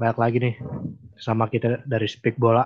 Ya, 0.00 0.16
balik 0.16 0.16
lagi 0.16 0.38
nih 0.40 0.54
sama 1.20 1.44
kita 1.52 1.84
dari 1.84 2.08
Speak 2.08 2.40
Bola. 2.40 2.64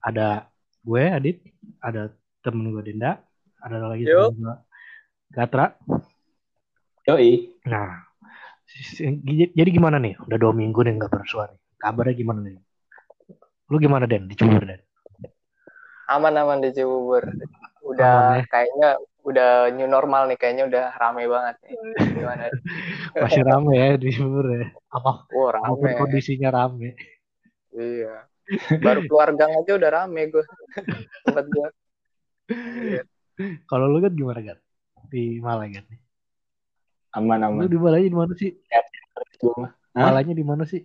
Ada 0.00 0.48
gue 0.80 1.04
Adit, 1.04 1.44
ada 1.76 2.08
temen 2.40 2.72
gue 2.72 2.80
Dinda, 2.80 3.20
ada 3.60 3.76
lagi 3.84 4.08
Yo. 4.08 4.32
temen 4.32 4.40
gue 4.40 4.54
Gatra. 5.28 5.76
Yoi. 7.04 7.52
Nah, 7.68 8.00
jadi 9.28 9.68
gimana 9.76 10.00
nih? 10.00 10.16
Udah 10.24 10.40
dua 10.40 10.56
minggu 10.56 10.80
nih 10.80 11.04
nggak 11.04 11.12
bersuara. 11.12 11.52
Kabarnya 11.76 12.16
gimana 12.16 12.40
nih? 12.48 12.56
Lu 13.68 13.76
gimana 13.76 14.08
Den? 14.08 14.24
Di 14.24 14.32
Cibubur 14.32 14.64
Den? 14.64 14.80
Aman-aman 16.08 16.64
di 16.64 16.72
Cibubur. 16.72 17.28
Aman, 17.28 17.84
Udah 17.84 18.40
ya? 18.40 18.48
kayaknya 18.48 18.96
udah 19.22 19.70
new 19.70 19.86
normal 19.86 20.26
nih, 20.26 20.36
kayaknya 20.36 20.64
udah 20.66 20.84
rame 20.94 21.24
banget 21.26 21.56
nih. 21.62 21.74
Gimana? 22.18 22.44
Masih 23.14 23.42
rame 23.42 23.72
ya 23.72 23.88
di 23.94 24.08
Cibubur 24.10 24.46
ya? 24.50 24.66
Apa? 24.90 25.26
Wah, 25.30 25.50
Walaupun 25.62 25.88
rame. 25.88 25.98
kondisinya 25.98 26.50
rame. 26.50 26.98
Iya. 27.72 28.26
Baru 28.82 29.06
keluar 29.06 29.32
gang 29.32 29.54
aja 29.54 29.72
udah 29.78 29.90
rame 29.90 30.28
gue. 30.28 30.44
Tempat 31.24 31.44
gue. 31.46 31.68
Iya. 32.82 33.02
Kalau 33.64 33.86
lu 33.88 34.02
kan 34.02 34.12
gimana 34.12 34.40
kan? 34.42 34.58
Di 35.08 35.38
Malang 35.38 35.72
kan? 35.72 35.84
Lu 35.88 35.96
Aman-aman. 37.12 37.68
di 37.68 37.78
Malangnya 37.78 38.08
di 38.08 38.16
mana 38.16 38.32
sih? 38.36 38.50
Malangnya 39.92 40.34
di 40.36 40.44
mana 40.44 40.64
sih? 40.64 40.82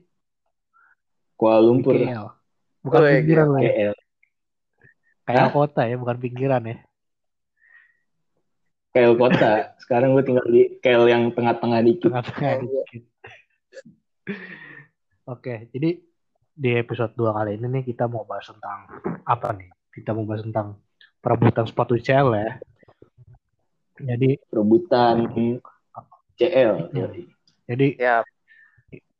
Kuala 1.35 1.59
Lumpur. 1.61 1.93
KL. 1.95 2.27
Bukan 2.83 2.99
Oh, 2.99 3.07
iya, 3.07 3.19
pinggiran 3.19 3.47
lah 3.51 3.61
ya. 3.61 3.71
KL. 5.27 5.47
Kota 5.51 5.81
ya, 5.83 5.95
bukan 5.99 6.17
pinggiran 6.17 6.63
ya. 6.63 6.77
KL 8.97 9.13
kota. 9.13 9.77
Sekarang 9.77 10.17
gue 10.17 10.25
tinggal 10.25 10.47
di 10.49 10.81
KL 10.81 11.05
yang 11.05 11.29
tengah-tengah 11.29 11.85
dikit. 11.85 12.09
Tengah-tengah 12.09 12.53
dikit. 12.65 13.03
Oke, 15.29 15.69
jadi 15.69 16.01
di 16.57 16.69
episode 16.73 17.13
2 17.13 17.37
kali 17.37 17.61
ini 17.61 17.67
nih 17.69 17.83
kita 17.93 18.09
mau 18.09 18.25
bahas 18.25 18.49
tentang 18.49 18.89
apa 19.21 19.53
nih? 19.53 19.69
Kita 19.93 20.17
mau 20.17 20.25
bahas 20.25 20.41
tentang 20.41 20.81
perebutan 21.21 21.69
sepatu 21.69 21.93
CL 21.93 22.33
ya. 22.33 22.51
Jadi 24.01 24.41
Perebutan 24.49 25.29
CL. 26.37 26.89
Yoi. 26.93 27.21
jadi 27.69 27.87
Ya, 27.97 28.15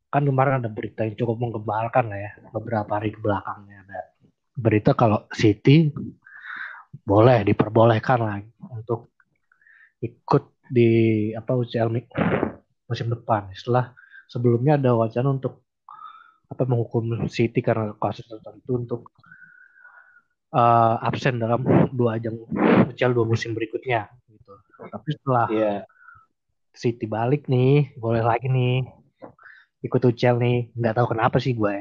kan 0.08 0.24
kemarin 0.24 0.64
ada 0.64 0.70
berita 0.72 1.04
yang 1.04 1.14
cukup 1.14 1.36
menggembalkan 1.38 2.08
lah 2.08 2.18
ya 2.18 2.32
beberapa 2.54 2.96
hari 2.96 3.12
ke 3.12 3.20
belakangnya 3.20 3.84
ada 3.84 4.00
berita 4.56 4.96
kalau 4.96 5.28
City 5.36 5.92
boleh 7.04 7.44
diperbolehkan 7.44 8.18
lagi 8.24 8.48
untuk 8.72 9.12
ikut 10.04 10.44
di 10.68 10.90
apa 11.32 11.56
UCL 11.56 11.88
musim 12.88 13.08
depan 13.08 13.50
setelah 13.56 13.92
sebelumnya 14.28 14.76
ada 14.76 14.92
wacana 14.94 15.32
untuk 15.32 15.64
apa 16.48 16.64
menghukum 16.64 17.28
City 17.28 17.60
karena 17.60 17.92
kasus 17.96 18.24
tertentu 18.28 18.72
untuk 18.76 19.00
eh, 20.54 20.94
absen 21.08 21.40
dalam 21.40 21.64
dua 21.92 22.20
ajang 22.20 22.36
UCL 22.92 23.12
dua 23.12 23.26
musim 23.28 23.52
berikutnya 23.52 24.08
gitu 24.28 24.52
tapi 24.88 25.08
setelah 25.16 25.46
Iya. 25.50 25.74
City 26.78 27.10
balik 27.10 27.50
nih, 27.50 27.90
boleh 27.98 28.22
lagi 28.22 28.46
nih 28.46 28.86
ikut 29.82 29.98
UCL 29.98 30.38
nih. 30.38 30.58
Nggak 30.74 30.94
tahu 30.94 31.06
kenapa 31.14 31.36
sih 31.42 31.54
gue. 31.54 31.76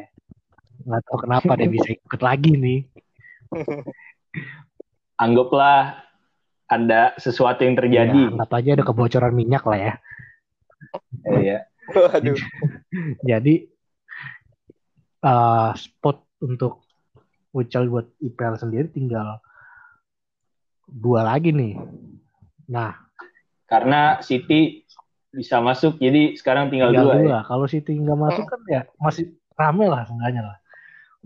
Nggak 0.85 1.01
tahu 1.05 1.17
kenapa 1.21 1.51
dia 1.57 1.69
bisa 1.69 1.89
ikut 1.93 2.21
lagi 2.21 2.51
nih. 2.57 2.79
Anggaplah 5.23 6.06
ada 6.67 7.15
sesuatu 7.15 7.63
yang 7.63 7.73
Ya, 7.73 7.79
terjadi. 7.79 8.19
anggap 8.35 8.51
aja 8.53 8.69
ada 8.75 8.83
kebocoran 8.83 9.33
minyak 9.33 9.63
lah 9.63 9.79
ya. 9.79 9.93
Iya. 11.25 11.59
waduh. 11.87 12.35
Jadi 13.29 13.55
eh, 15.23 15.69
spot 15.73 16.17
untuk 16.43 16.83
UCL 17.51 17.87
buat 17.87 18.07
IPL 18.19 18.55
sendiri 18.57 18.87
tinggal 18.91 19.39
dua 20.85 21.23
lagi 21.25 21.49
nih. 21.51 21.79
Nah, 22.67 22.93
Karena 23.67 24.23
City 24.23 24.87
bisa 25.27 25.59
masuk, 25.59 25.99
jadi 25.99 26.39
sekarang 26.39 26.71
tinggal, 26.71 26.95
tinggal 26.95 27.03
dua. 27.03 27.15
dua. 27.19 27.27
ya. 27.27 27.39
Kalau 27.43 27.67
City 27.67 27.99
nggak 27.99 28.15
masuk 28.15 28.45
kan 28.47 28.61
ya 28.67 28.81
masih 28.95 29.25
rame 29.55 29.85
lah 29.87 30.07
seenggaknya 30.07 30.43
lah. 30.47 30.57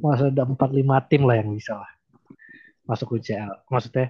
Masa 0.01 0.33
ada 0.33 0.43
empat 0.49 0.73
lima 0.73 0.97
tim 1.05 1.21
lah 1.21 1.37
yang 1.37 1.53
bisa 1.53 1.77
lah 1.77 1.91
masuk 2.89 3.21
UCL. 3.21 3.69
Maksudnya 3.69 4.09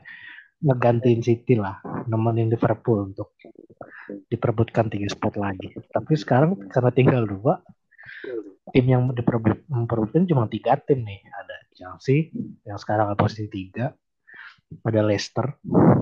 ngegantiin 0.62 1.26
City 1.26 1.58
lah, 1.58 1.82
nemenin 2.06 2.54
Liverpool 2.54 3.12
untuk 3.12 3.34
diperebutkan 4.30 4.94
tiga 4.94 5.10
spot 5.10 5.42
lagi. 5.42 5.74
Tapi 5.90 6.14
sekarang 6.14 6.70
karena 6.70 6.92
tinggal 6.94 7.24
dua, 7.26 7.60
tim 8.70 8.86
yang 8.86 9.10
diperebut 9.12 9.66
memperebutkan 9.68 10.30
cuma 10.30 10.46
tiga 10.46 10.78
tim 10.78 11.02
nih. 11.02 11.22
Ada 11.26 11.56
Chelsea 11.74 12.30
yang 12.64 12.78
sekarang 12.78 13.10
di 13.10 13.18
posisi 13.18 13.46
tiga, 13.50 13.90
ada 14.86 15.02
Leicester 15.02 15.58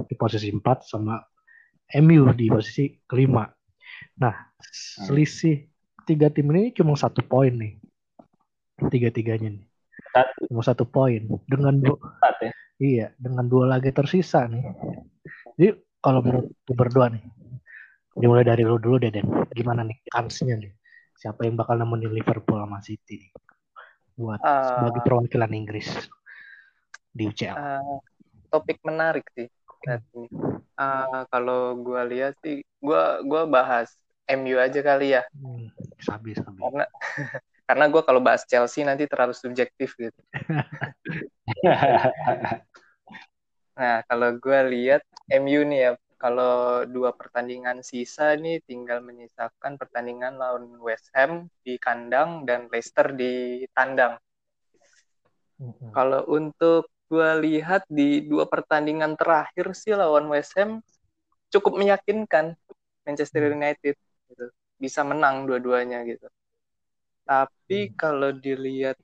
di 0.06 0.16
posisi 0.20 0.52
empat, 0.52 0.84
sama 0.84 1.16
MU 2.04 2.36
di 2.36 2.52
posisi 2.52 3.00
kelima. 3.08 3.48
Nah, 4.20 4.36
selisih 5.08 5.66
tiga 6.04 6.28
tim 6.28 6.52
ini 6.52 6.76
cuma 6.76 7.00
satu 7.00 7.24
poin 7.24 7.56
nih, 7.56 7.80
tiga-tiganya 8.92 9.56
nih, 9.56 9.66
Satu. 10.12 10.40
cuma 10.52 10.64
satu 10.66 10.84
poin 10.84 11.24
dengan 11.48 11.80
dua, 11.80 11.98
ya. 12.44 12.52
Iya 12.80 13.12
dengan 13.20 13.46
dua 13.52 13.66
laga 13.78 13.92
tersisa 13.92 14.48
nih. 14.50 14.64
Jadi 15.60 15.70
kalau 16.00 16.20
menurut 16.24 16.48
berdua 16.72 17.12
nih, 17.12 17.24
dimulai 18.16 18.46
dari 18.48 18.64
lu 18.64 18.80
dulu 18.80 18.98
deh, 19.04 19.12
Den. 19.12 19.28
Gimana 19.52 19.84
nih 19.84 20.00
kansnya 20.10 20.56
nih? 20.58 20.72
Siapa 21.20 21.44
yang 21.44 21.60
bakal 21.60 21.76
nemenin 21.78 22.16
Liverpool 22.16 22.60
sama 22.64 22.80
City 22.80 23.28
nih? 23.28 23.32
buat 24.20 24.44
Ah. 24.44 24.76
sebagai 24.76 25.02
perwakilan 25.08 25.52
Inggris 25.56 25.88
di 27.16 27.24
UCL? 27.32 27.56
Eh, 27.56 27.96
topik 28.52 28.84
menarik 28.84 29.24
sih. 29.32 29.48
Eh, 29.88 31.22
kalau 31.32 31.80
gue 31.80 32.02
lihat 32.12 32.36
sih, 32.44 32.60
gue 32.84 33.04
gua 33.24 33.48
bahas 33.48 33.88
MU 34.28 34.60
aja 34.60 34.80
kali 34.84 35.16
ya, 35.16 35.24
Hmm, 35.40 35.72
sabi 36.04 36.36
sabi. 36.36 36.60
karena 36.60 36.86
karena 37.70 37.86
gue 37.86 38.02
kalau 38.02 38.18
bahas 38.18 38.50
Chelsea 38.50 38.82
nanti 38.82 39.06
terlalu 39.06 39.38
subjektif 39.38 39.94
gitu. 39.94 40.18
Nah, 43.78 44.02
kalau 44.10 44.36
gue 44.42 44.60
lihat 44.74 45.06
MU 45.30 45.62
nih 45.70 45.80
ya, 45.80 45.92
kalau 46.18 46.84
dua 46.90 47.14
pertandingan 47.14 47.86
sisa 47.86 48.34
nih 48.36 48.60
tinggal 48.66 49.06
menyisakan 49.06 49.78
pertandingan 49.78 50.36
lawan 50.36 50.68
West 50.82 51.14
Ham 51.14 51.48
di 51.62 51.78
kandang 51.78 52.44
dan 52.44 52.68
Leicester 52.74 53.14
di 53.14 53.64
tandang. 53.72 54.18
Mm-mm. 55.62 55.94
Kalau 55.94 56.26
untuk 56.26 56.90
gue 57.06 57.30
lihat 57.46 57.86
di 57.86 58.26
dua 58.26 58.50
pertandingan 58.50 59.14
terakhir 59.14 59.78
sih 59.78 59.94
lawan 59.94 60.26
West 60.28 60.58
Ham 60.58 60.82
cukup 61.54 61.78
meyakinkan 61.78 62.58
Manchester 63.06 63.54
United 63.54 63.96
gitu. 64.28 64.46
Bisa 64.76 65.06
menang 65.06 65.46
dua-duanya 65.46 66.02
gitu. 66.04 66.26
Tapi 67.30 67.94
kalau 67.94 68.34
dilihat 68.34 68.98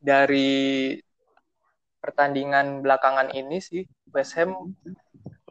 dari 0.00 0.96
pertandingan 2.00 2.80
belakangan 2.80 3.36
ini 3.36 3.60
sih 3.60 3.84
West 4.16 4.32
Ham 4.40 4.72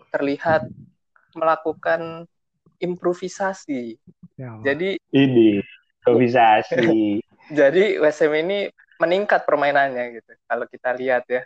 terlihat 0.10 0.66
melakukan 1.38 2.26
improvisasi. 2.82 4.02
Ya, 4.42 4.58
Jadi 4.66 4.98
Ini 5.14 5.62
improvisasi. 6.02 7.22
jadi 7.62 8.02
West 8.02 8.26
Ham 8.26 8.34
ini 8.42 8.66
meningkat 8.98 9.46
permainannya 9.46 10.18
gitu. 10.18 10.34
Kalau 10.50 10.66
kita 10.66 10.98
lihat 10.98 11.30
ya. 11.30 11.46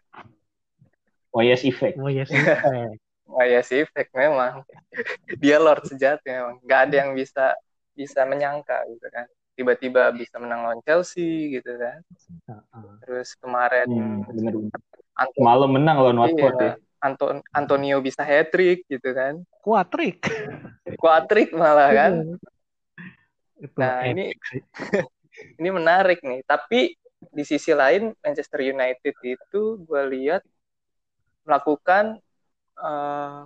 Oh 1.35 1.43
yes 1.43 1.67
effect. 1.67 1.99
Oh 1.99 2.07
yes, 2.07 2.31
effect. 2.31 3.03
Ya 3.39 3.61
sih, 3.61 3.83
efek 3.85 4.09
memang. 4.15 4.63
Dia 5.43 5.59
Lord 5.59 5.85
sejati 5.85 6.31
memang. 6.31 6.57
Gak 6.65 6.89
ada 6.89 6.95
yang 7.05 7.11
bisa 7.13 7.53
bisa 7.93 8.23
menyangka 8.23 8.87
gitu 8.89 9.05
kan. 9.11 9.27
Tiba-tiba 9.59 10.07
bisa 10.15 10.39
menang 10.39 10.63
lawan 10.63 10.79
Chelsea 10.87 11.59
gitu 11.59 11.75
kan. 11.75 11.99
Terus 13.03 13.35
kemarin 13.35 13.87
Hmm, 13.91 14.23
bener. 14.31 14.53
Malam 15.35 15.69
menang 15.75 15.99
lawan 15.99 16.17
Watford 16.23 16.55
ya. 16.55 16.71
iya, 16.71 16.71
Anton 17.03 17.43
Antonio 17.51 17.99
bisa 17.99 18.23
hat 18.23 18.55
trick 18.55 18.87
gitu 18.87 19.09
kan. 19.11 19.43
Kuatrik. 19.59 20.23
Quadrick 20.95 21.51
malah 21.51 21.91
kan. 21.91 22.13
Itu 23.59 23.75
Nah, 23.75 24.07
ini-. 24.07 24.31
Ini 25.59 25.69
menarik 25.75 26.19
nih. 26.23 26.43
Tapi 26.47 26.95
di 27.19 27.43
sisi 27.43 27.75
lain 27.75 28.15
Manchester 28.23 28.63
United 28.63 29.15
itu 29.23 29.61
gue 29.83 30.01
lihat 30.15 30.41
melakukan 31.43 32.19
eh, 32.79 33.39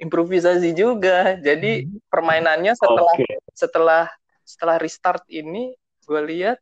improvisasi 0.00 0.72
juga. 0.72 1.36
Jadi 1.40 1.84
Hmm. 1.88 2.00
permainannya 2.08 2.72
setelah 2.76 3.14
Oke. 3.16 3.26
setelah 3.52 4.04
setelah 4.42 4.76
restart 4.78 5.24
ini 5.30 5.74
gue 6.02 6.20
lihat 6.26 6.58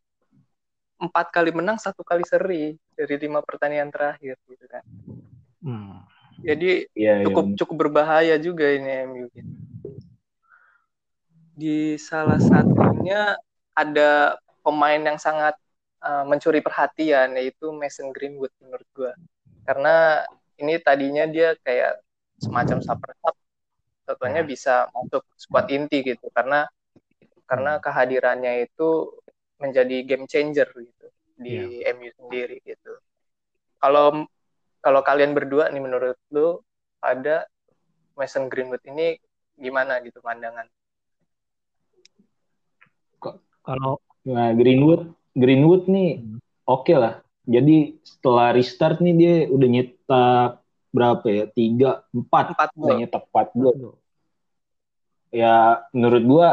empat 1.01 1.33
kali 1.33 1.51
menang 1.51 1.81
satu 1.81 2.05
kali 2.05 2.23
seri 2.29 2.77
dari 2.93 3.15
lima 3.17 3.41
pertandingan 3.41 3.89
terakhir 3.89 4.37
gitu 4.45 4.67
kan 4.69 4.85
Hmm. 5.61 6.01
jadi 6.41 6.89
iya. 6.97 7.21
cukup 7.21 7.53
cukup 7.53 7.77
berbahaya 7.85 8.41
juga 8.41 8.65
ini 8.65 9.05
MU 9.05 9.29
gitu. 9.29 9.53
di 11.53 12.01
salah 12.01 12.41
satunya 12.41 13.37
ada 13.77 14.41
pemain 14.65 14.97
yang 14.97 15.21
sangat 15.21 15.53
uh, 16.01 16.25
mencuri 16.25 16.65
perhatian 16.65 17.37
yaitu 17.37 17.69
Mason 17.77 18.09
Greenwood 18.09 18.53
menurut 18.57 18.89
gue 18.97 19.13
karena 19.69 20.25
ini 20.57 20.81
tadinya 20.81 21.29
dia 21.29 21.53
kayak 21.61 22.01
semacam 22.41 22.81
super 22.81 23.13
sub 23.21 23.37
contohnya 24.09 24.41
bisa 24.41 24.89
masuk 24.97 25.23
squad 25.37 25.69
inti 25.69 26.01
gitu 26.01 26.33
karena 26.33 26.65
karena 27.51 27.77
Hmm. 27.77 27.83
kehadirannya 27.83 28.71
itu 28.71 29.19
menjadi 29.59 29.97
game 30.07 30.31
changer 30.31 30.71
gitu 30.71 31.07
di 31.35 31.83
Iya. 31.83 31.99
MU 31.99 32.11
sendiri 32.15 32.63
gitu 32.63 32.95
kalau 33.83 34.31
kalau 34.81 35.01
kalian 35.03 35.35
berdua 35.35 35.67
nih 35.75 35.83
menurut 35.83 36.17
lu 36.31 36.63
ada 37.03 37.45
Mason 38.15 38.47
Greenwood 38.47 38.87
ini 38.87 39.19
gimana 39.59 39.99
gitu 40.07 40.23
pandangan 40.23 40.71
Kalau 43.61 44.01
Nah, 44.21 44.53
Greenwood, 44.53 45.17
Greenwood 45.33 45.89
nih 45.89 46.21
Hmm. 46.21 46.39
oke 46.69 46.93
lah. 46.93 47.25
Jadi 47.49 47.97
setelah 48.05 48.53
restart 48.53 49.01
nih 49.01 49.15
dia 49.17 49.35
udah 49.49 49.69
nyetak 49.69 50.51
berapa 50.93 51.27
ya? 51.27 51.45
Tiga, 51.49 52.05
empat. 52.13 52.53
empat 52.53 52.71
gol 52.77 52.97
nyetak 53.01 53.23
empat 53.33 53.49
gol. 53.57 53.97
Ya 55.33 55.87
menurut 55.97 56.23
gua 56.29 56.49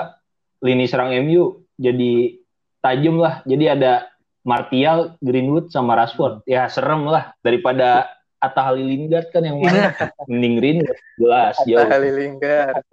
lini 0.62 0.86
serang 0.90 1.14
MU 1.22 1.64
jadi 1.78 2.38
tajam 2.82 3.22
lah. 3.22 3.42
Jadi 3.46 3.66
ada 3.70 4.08
Martial, 4.48 5.20
Greenwood 5.20 5.70
sama 5.70 5.94
Rashford. 6.00 6.42
Ya 6.48 6.66
serem 6.72 7.04
lah 7.06 7.36
daripada 7.44 8.08
Atta 8.40 8.62
Halilinggard 8.72 9.30
kan 9.34 9.44
yang 9.44 9.60
main. 9.60 9.92
Mending 10.32 10.56
Greenwood 10.62 10.98
jelas 11.20 11.56
Atta 11.60 11.68
jauh. 11.68 11.88
Halilinggard 11.90 12.84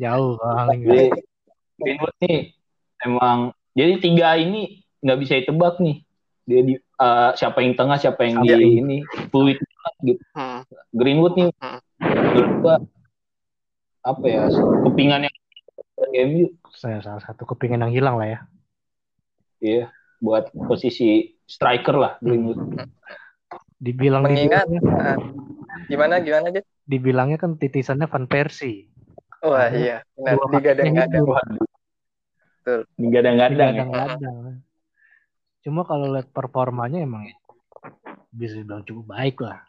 jauh 0.00 0.40
Greenwood 1.80 2.16
nih 2.24 2.56
emang 3.04 3.52
jadi 3.72 4.00
tiga 4.00 4.36
ini 4.36 4.84
nggak 5.00 5.18
bisa 5.20 5.32
ditebak 5.40 5.80
nih. 5.80 6.04
Dia 6.44 6.60
di 6.66 6.74
eh, 6.76 7.30
siapa 7.38 7.62
yang 7.62 7.78
tengah, 7.78 7.96
siapa 7.96 8.20
yang 8.26 8.42
di 8.44 8.50
Iya. 8.50 8.58
ini 8.60 8.96
fluid 9.30 9.56
banget 9.56 9.94
gitu. 10.04 10.22
Hmm. 10.36 10.60
Greenwood 10.92 11.34
nih 11.38 11.48
Hmm. 11.56 11.80
menurut 12.00 12.52
gua 12.60 12.76
apa 14.00 14.24
ya 14.24 14.48
kepingan 14.88 15.28
yang 15.28 15.36
MU 16.08 16.48
saya 16.72 17.04
salah 17.04 17.20
satu 17.20 17.44
kepingin 17.44 17.80
yang 17.80 17.92
hilang 17.92 18.16
lah 18.16 18.28
ya. 18.28 18.40
ya 19.60 19.84
buat 20.20 20.48
posisi 20.54 21.36
striker 21.44 21.96
lah 21.96 22.12
Greenwood. 22.20 22.56
Dibilang 23.80 24.24
Mengingat- 24.24 24.68
dibilangnya, 24.68 25.16
gimana 25.88 26.14
gimana 26.20 26.44
aja 26.52 26.60
dibilangnya 26.84 27.38
kan 27.40 27.56
titisannya 27.56 28.08
Van 28.08 28.24
Persie. 28.24 28.88
wah 29.40 29.68
Ada 29.68 29.76
iya 29.76 29.96
benar 30.16 30.36
digadang-gadang 30.52 31.24
Betul. 32.60 32.80
Digadang-gadang 33.00 33.72
ya. 33.72 33.84
Kadang-kadang. 33.88 34.36
Cuma 35.64 35.80
kalau 35.84 36.12
lihat 36.12 36.28
performanya 36.28 37.00
emang 37.00 37.24
bisa 38.28 38.60
dibilang 38.60 38.84
cukup 38.84 39.16
baik 39.16 39.40
lah. 39.40 39.64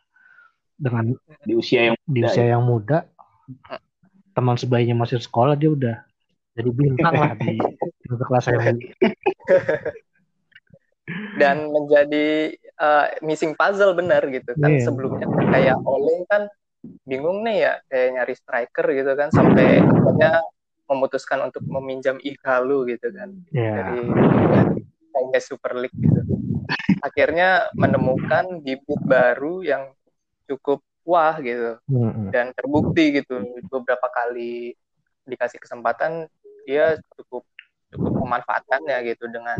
Dengan 0.75 1.15
di 1.47 1.53
usia 1.55 1.91
yang 1.91 1.95
di 2.03 2.19
muda 2.19 2.27
usia 2.27 2.45
yang 2.51 2.63
muda, 2.67 3.07
teman 4.35 4.59
sebayinya 4.59 5.07
masih 5.07 5.23
sekolah 5.23 5.55
dia 5.55 5.71
udah 5.71 5.95
jadi 6.51 6.69
bintang 6.71 7.13
lah 7.15 7.31
di 7.39 7.55
untuk 8.11 8.27
kelas 8.27 8.45
yang 8.51 8.59
dan 11.39 11.67
menjadi 11.71 12.55
uh, 12.79 13.07
missing 13.25 13.55
puzzle 13.57 13.95
benar 13.97 14.23
gitu 14.31 14.51
kan 14.59 14.71
Iya. 14.71 14.83
sebelumnya. 14.87 15.27
Kayak 15.51 15.77
Ole 15.83 16.23
kan 16.27 16.47
bingung 17.05 17.43
nih 17.45 17.57
ya 17.67 17.73
kayak 17.87 18.07
nyari 18.15 18.33
striker 18.35 18.85
gitu 18.91 19.11
kan 19.13 19.29
sampai 19.29 19.79
akhirnya 19.81 20.41
memutuskan 20.87 21.39
untuk 21.47 21.63
meminjam 21.67 22.19
Igalo 22.19 22.83
gitu 22.87 23.11
kan. 23.11 23.29
Ya 23.51 23.75
dari 23.91 24.01
dari 25.11 25.39
Super 25.43 25.75
League 25.79 25.95
gitu. 25.99 26.21
Akhirnya 27.03 27.67
menemukan 27.75 28.59
bibit 28.63 29.01
baru 29.03 29.63
yang 29.63 29.91
cukup 30.47 30.83
wah 31.03 31.35
gitu. 31.39 31.79
Dan 32.31 32.51
terbukti 32.55 33.19
gitu 33.19 33.39
beberapa 33.67 34.07
kali 34.11 34.75
dikasih 35.21 35.59
kesempatan 35.59 36.27
dia 36.65 36.85
cukup 37.17 37.43
cukup 37.91 38.11
memanfaatkannya 38.23 38.97
gitu 39.13 39.25
dengan 39.27 39.57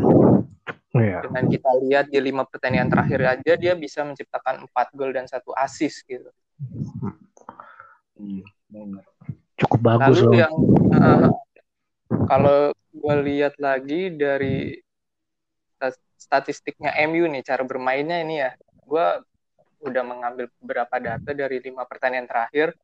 Iya. 0.92 1.24
dengan 1.24 1.48
kita 1.48 1.70
lihat 1.88 2.06
di 2.12 2.20
lima 2.20 2.44
pertandingan 2.44 2.92
terakhir 2.92 3.20
aja 3.24 3.52
dia 3.56 3.72
bisa 3.72 4.04
menciptakan 4.04 4.68
empat 4.68 4.92
gol 4.92 5.08
dan 5.08 5.24
satu 5.24 5.56
assist 5.56 6.04
gitu 6.04 6.28
Hmm, 8.12 8.44
bener. 8.68 9.02
cukup 9.56 9.80
bagus 9.80 10.20
lalu 10.20 10.28
loh. 10.28 10.36
yang 10.36 10.54
uh, 10.92 11.28
kalau 12.28 12.58
gue 12.92 13.14
lihat 13.24 13.56
lagi 13.56 14.12
dari 14.12 14.76
stat- 15.74 16.04
statistiknya 16.20 16.92
MU 17.08 17.24
nih 17.24 17.40
cara 17.40 17.64
bermainnya 17.64 18.20
ini 18.20 18.44
ya 18.44 18.52
gue 18.84 19.06
udah 19.82 20.02
mengambil 20.04 20.46
beberapa 20.60 21.00
data 21.00 21.32
dari 21.32 21.56
lima 21.58 21.88
pertandingan 21.88 22.28
terakhir 22.28 22.76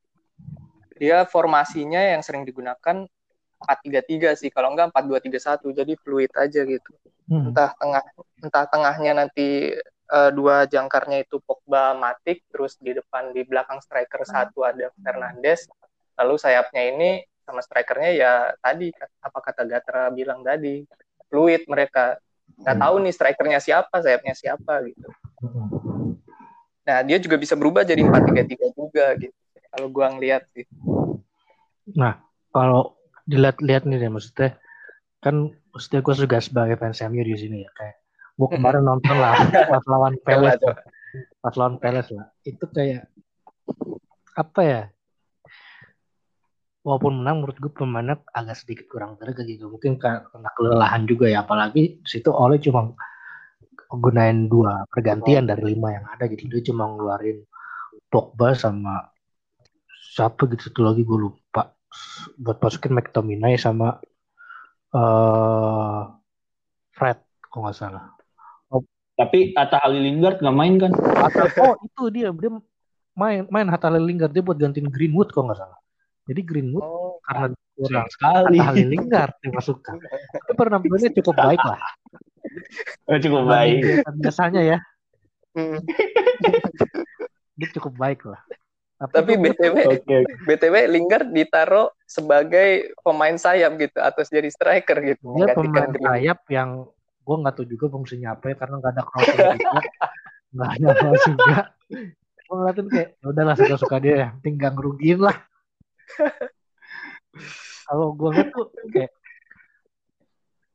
dia 0.97 1.23
formasinya 1.29 2.01
yang 2.01 2.25
sering 2.25 2.43
digunakan 2.43 3.05
4-3-3 3.59 4.39
sih 4.39 4.51
kalau 4.55 4.73
enggak 4.73 4.95
4-2-3-1 4.95 5.75
jadi 5.75 5.93
fluid 5.99 6.33
aja 6.35 6.61
gitu. 6.65 6.93
Hmm. 7.29 7.53
entah 7.53 7.77
tengah 7.77 8.03
entah 8.41 8.65
tengahnya 8.73 9.13
nanti 9.13 9.77
eh, 10.09 10.31
dua 10.33 10.65
jangkarnya 10.65 11.29
itu 11.29 11.37
Pogba 11.45 11.93
Matic 11.93 12.41
terus 12.49 12.81
di 12.81 12.97
depan 12.97 13.37
di 13.37 13.45
belakang 13.45 13.85
striker 13.85 14.25
satu 14.25 14.65
ada 14.65 14.89
Fernandes 14.97 15.69
lalu 16.17 16.41
sayapnya 16.41 16.83
ini 16.89 17.11
sama 17.49 17.65
strikernya 17.65 18.11
ya 18.13 18.33
tadi 18.61 18.93
apa 19.25 19.39
kata 19.41 19.65
Gatra 19.65 20.13
bilang 20.13 20.45
tadi 20.45 20.85
fluid 21.33 21.65
mereka. 21.65 22.21
Nggak 22.59 22.77
tahu 22.81 22.95
nih 23.05 23.13
strikernya 23.15 23.61
siapa 23.61 23.97
sayapnya 24.05 24.35
siapa 24.37 24.85
gitu. 24.85 25.09
Mm-mm. 25.39 26.19
nah 26.83 27.05
dia 27.05 27.21
juga 27.21 27.37
bisa 27.37 27.53
berubah 27.53 27.85
jadi 27.85 28.01
4-3-3 28.01 28.73
juga 28.73 29.13
gitu 29.21 29.37
kalau 29.69 29.87
gua 29.93 30.09
ngeliat 30.17 30.49
sih. 30.57 30.65
Kalau 32.51 32.98
dilihat-lihat 33.29 33.85
nih 33.85 34.01
deh 34.01 34.11
maksudnya 34.11 34.57
kan 35.21 35.53
maksudnya 35.77 36.01
gue 36.01 36.15
juga 36.17 36.39
sebagai 36.41 36.81
fans 36.81 37.05
MU 37.05 37.21
di 37.21 37.37
sini 37.37 37.63
ya 37.63 37.71
kayak 37.77 37.97
gue 38.39 38.49
kemarin 38.55 38.87
nonton 38.89 39.17
lah 39.19 39.37
pas 39.71 39.85
lawan 39.85 40.15
Coba, 40.17 40.27
Palace. 40.27 40.65
pas 41.43 41.55
lawan 41.59 41.77
Palace 41.77 42.11
lah. 42.15 42.27
Itu 42.47 42.65
kayak 42.71 43.11
apa 44.39 44.61
ya 44.63 44.83
walaupun 46.87 47.21
menang 47.21 47.43
menurut 47.45 47.59
gue 47.61 47.73
pemainnya 47.75 48.17
agak 48.33 48.57
sedikit 48.65 48.87
kurang 48.89 49.21
greget 49.21 49.45
gitu. 49.45 49.69
Mungkin 49.69 50.01
ka- 50.01 50.25
karena 50.33 50.49
kelelahan 50.57 51.05
juga 51.05 51.29
ya 51.29 51.45
apalagi 51.45 52.01
situ 52.09 52.33
oleh 52.33 52.57
cuma 52.63 52.97
gunain 53.93 54.49
dua 54.49 54.87
pergantian 54.89 55.45
dari 55.45 55.75
lima 55.77 56.01
yang 56.01 56.07
ada 56.09 56.25
gitu. 56.33 56.49
Dia 56.49 56.73
cuma 56.73 56.89
ngeluarin 56.89 57.45
Pogba 58.09 58.57
sama 58.57 59.13
siapa 60.17 60.49
gitu 60.49 60.73
satu 60.73 60.81
lagi 60.87 61.05
gue 61.05 61.19
lupa 61.19 61.77
buat 62.39 62.59
masukin 62.61 62.93
McTominay 62.95 63.57
sama 63.57 63.99
eh 64.93 66.01
Fred 66.97 67.19
kalau 67.49 67.69
nggak 67.69 67.77
salah 67.77 68.05
Tapi 69.19 69.51
Atta 69.59 69.83
Halilinggard 69.83 70.39
nggak 70.39 70.55
main 70.55 70.79
kan? 70.79 70.95
Atau, 70.95 71.51
oh 71.59 71.75
itu 71.83 72.03
dia 72.15 72.31
dia 72.31 72.55
main 73.19 73.51
main 73.51 73.67
Hatta 73.67 73.91
Lingard 73.91 74.31
dia 74.31 74.47
buat 74.47 74.55
gantiin 74.55 74.87
Greenwood 74.87 75.35
kalau 75.35 75.51
nggak 75.51 75.59
salah. 75.59 75.75
Jadi 76.31 76.41
Greenwood 76.47 76.87
oh 76.87 77.19
karena 77.27 77.51
kurang 77.75 78.07
sekali. 78.15 78.63
Hatta 78.63 78.79
Lingard 78.79 79.35
dimasukkan. 79.43 79.99
Tapi 80.39 80.53
penampilannya 80.55 81.11
cukup 81.19 81.35
baik 81.35 81.63
lah. 81.67 81.83
Oh, 83.11 83.19
cukup 83.21 83.45
baik. 83.45 84.07
Biasanya 84.25 84.63
ya 84.65 84.79
hmm. 85.59 85.79
dia 87.59 87.69
cukup 87.75 87.95
baik 87.99 88.21
lah. 88.27 88.41
Tapi 88.99 89.39
btw 89.39 89.95
Oke. 89.95 90.27
btw 90.43 90.91
Lingard 90.91 91.31
ditaruh 91.31 91.95
sebagai 92.03 92.99
pemain 93.07 93.39
sayap 93.39 93.79
gitu 93.79 93.99
atau 94.03 94.27
jadi 94.27 94.51
striker 94.51 94.99
gitu. 95.07 95.39
Dia 95.39 95.55
pemain 95.55 95.87
Greenwood. 95.87 96.03
sayap 96.03 96.41
yang 96.51 96.71
gue 97.23 97.37
nggak 97.39 97.55
tahu 97.55 97.67
juga 97.71 97.87
fungsinya 97.95 98.35
apa 98.35 98.51
ya 98.51 98.55
karena 98.59 98.75
nggak 98.83 98.93
ada 98.99 99.03
crossing 99.07 99.39
juga 99.39 99.81
nggak 100.55 100.71
ada 100.75 100.89
cross 100.99 101.23
juga. 101.31 101.57
Gue 102.49 102.55
ngeliatin 102.59 102.87
kayak 102.91 103.09
ya 103.23 103.27
udahlah 103.31 103.55
suka-suka 103.55 103.97
dia 104.03 104.15
yang 104.27 104.33
penting 104.43 104.55
nggak 104.59 104.73
ngerugiin 104.75 105.21
lah. 105.23 105.37
Kalau 107.87 108.07
gue 108.19 108.29
ngeliat 108.35 108.51
tuh 108.51 108.67
kayak 108.91 109.13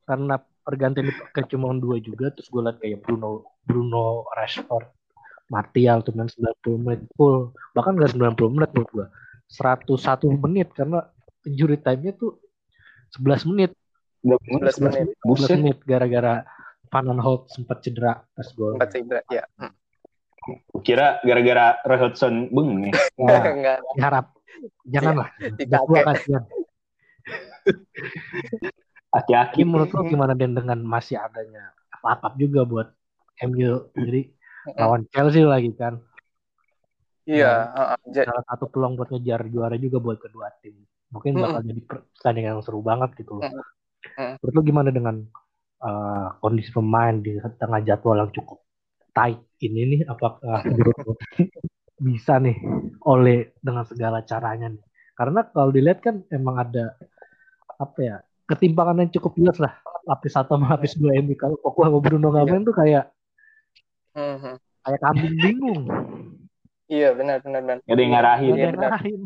karena 0.08 0.36
pergantian 0.64 1.12
dipakai 1.12 1.44
cuma 1.52 1.76
dua 1.76 2.00
juga 2.00 2.32
terus 2.32 2.48
gue 2.48 2.60
liat 2.64 2.80
kayak 2.80 3.04
Bruno 3.04 3.44
Bruno 3.68 4.24
Rashford 4.32 5.03
Martial 5.52 6.00
tuh 6.00 6.12
main 6.16 6.28
90 6.30 6.84
menit 6.84 7.00
full 7.14 7.52
bahkan 7.76 7.94
nggak 7.94 8.16
90 8.16 8.54
menit 8.54 8.70
menurut 8.72 8.90
gue 8.92 9.06
101 9.52 10.44
menit 10.44 10.68
karena 10.72 11.04
injury 11.44 11.76
time-nya 11.78 12.12
tuh 12.16 12.40
11 13.20 13.50
menit 13.52 13.70
11 14.24 14.84
menit 14.84 15.06
11 15.20 15.28
Buset. 15.28 15.48
menit 15.60 15.78
gara-gara 15.84 16.34
Van 16.88 17.18
Holt 17.18 17.50
sempat 17.50 17.82
cedera 17.82 18.22
pas 18.22 18.48
gol. 18.54 18.78
empat 18.78 18.90
cedera 18.94 19.20
ya 19.28 19.44
Hmm. 19.58 19.72
Kira 20.84 21.24
gara-gara 21.24 21.80
Roy 21.88 21.98
Hodgson 22.04 22.52
bengeng 22.52 22.92
ya. 22.92 22.94
Ya, 23.16 23.40
enggak 23.48 23.78
diharap 23.96 24.26
janganlah. 24.84 25.28
Udah 25.64 25.80
tua 25.88 26.00
kasihan. 26.04 26.44
Aki-aki. 29.14 29.64
Menurut 29.64 29.90
lo 29.94 30.04
gimana 30.04 30.36
Den 30.36 30.52
dengan 30.52 30.84
masih 30.84 31.16
adanya 31.16 31.72
Cup 32.04 32.36
juga 32.36 32.68
buat 32.68 32.88
MU. 33.48 33.88
Jadi 33.96 34.36
lawan 34.72 35.02
Chelsea 35.12 35.44
lagi 35.44 35.70
kan. 35.76 36.00
Iya, 37.24 37.72
heeh. 37.72 37.98
Ja- 38.12 38.28
Salah 38.28 38.44
satu 38.44 38.68
peluang 38.68 38.96
buat 38.96 39.08
ngejar 39.08 39.48
juara 39.48 39.76
juga 39.76 39.96
buat 40.00 40.20
kedua 40.20 40.52
tim. 40.60 40.76
Mungkin 41.08 41.36
bakal 41.38 41.60
jadi 41.62 41.80
per- 41.84 42.04
pertandingan 42.16 42.50
yang 42.58 42.64
seru 42.64 42.80
banget 42.80 43.10
gitu 43.16 43.40
loh. 43.40 43.44
Mm. 44.18 44.34
Menurut 44.42 44.64
gimana 44.64 44.90
dengan 44.92 45.16
eh, 45.80 46.26
kondisi 46.40 46.70
pemain 46.72 47.16
di 47.16 47.36
tengah 47.56 47.80
jadwal 47.80 48.20
yang 48.20 48.32
cukup 48.32 48.60
tight 49.12 49.40
ini 49.60 49.80
nih? 49.96 50.00
Apakah 50.04 50.60
bisa 52.06 52.36
nih 52.42 52.56
oleh 53.06 53.52
dengan 53.62 53.84
segala 53.88 54.20
caranya 54.24 54.68
nih? 54.68 54.84
Karena 55.14 55.46
kalau 55.46 55.70
dilihat 55.70 56.02
kan 56.02 56.26
emang 56.28 56.58
ada 56.58 56.98
apa 57.74 57.98
ya 58.00 58.16
ketimpangan 58.44 59.00
yang 59.00 59.10
cukup 59.14 59.32
jelas 59.40 59.58
lah 59.58 59.72
lapis 60.04 60.36
satu 60.36 60.54
sama 60.54 60.76
lapis 60.76 60.94
dua 61.00 61.16
MU 61.16 61.32
kalau 61.34 61.56
Pogba 61.56 61.88
sama 61.88 61.98
Bruno 62.04 62.28
nggak 62.28 62.44
Iya. 62.44 62.52
main 62.52 62.62
tuh 62.62 62.76
kayak 62.76 63.04
Mhm. 64.14 64.54
kayak 64.82 65.00
kambing 65.00 65.34
bingung 65.36 65.82
Iya, 66.84 67.16
benar 67.16 67.40
benar 67.40 67.60
benar. 67.64 67.76
Gak 67.80 67.90
ada 67.90 68.02
yang 68.04 68.12
ngarahin. 68.12 68.44
Nggak 68.44 68.52
ada 68.54 68.60
yang 68.60 68.74
benar. 68.76 68.90
ngarahin. 68.92 69.20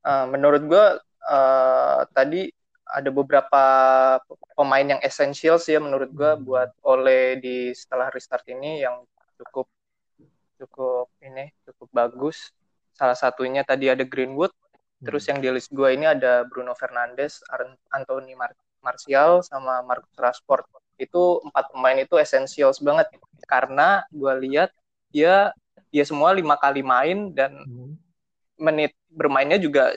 Eh, 0.00 0.24
menurut 0.26 0.62
gue 0.64 0.86
eh, 1.30 2.00
tadi 2.10 2.42
ada 2.90 3.10
beberapa 3.12 3.62
pemain 4.56 4.86
yang 4.88 5.00
essential 5.04 5.60
sih 5.60 5.76
ya 5.76 5.80
menurut 5.84 6.08
gue 6.10 6.30
Hmm. 6.32 6.42
buat 6.42 6.72
Ole 6.82 7.36
di 7.38 7.70
setelah 7.70 8.08
restart 8.08 8.48
ini 8.48 8.80
yang 8.80 9.04
cukup 9.36 9.68
cukup 10.56 11.12
ini 11.20 11.52
cukup 11.68 11.88
bagus. 11.92 12.50
Salah 12.96 13.14
satunya 13.14 13.60
tadi 13.60 13.88
ada 13.88 14.02
Greenwood, 14.02 14.50
terus 14.98 15.28
yang 15.28 15.38
di 15.38 15.48
list 15.52 15.68
gue 15.70 15.92
ini 15.92 16.08
ada 16.08 16.42
Bruno 16.44 16.72
Fernandes, 16.72 17.44
Ar- 17.48 17.76
Anthony 17.92 18.32
Mar- 18.32 18.56
Martial, 18.80 19.44
sama 19.44 19.84
Marcus 19.84 20.16
Rashford. 20.16 20.64
Itu 20.96 21.44
empat 21.44 21.68
pemain 21.72 21.96
itu 21.96 22.16
essentials 22.16 22.80
banget 22.80 23.12
karena 23.50 24.06
gue 24.14 24.32
lihat 24.46 24.70
dia 25.10 25.50
dia 25.90 26.04
semua 26.06 26.30
lima 26.30 26.54
kali 26.54 26.86
main 26.86 27.34
dan 27.34 27.50
Hmm. 27.66 27.98
menit 28.54 28.94
bermainnya 29.10 29.58
juga 29.58 29.90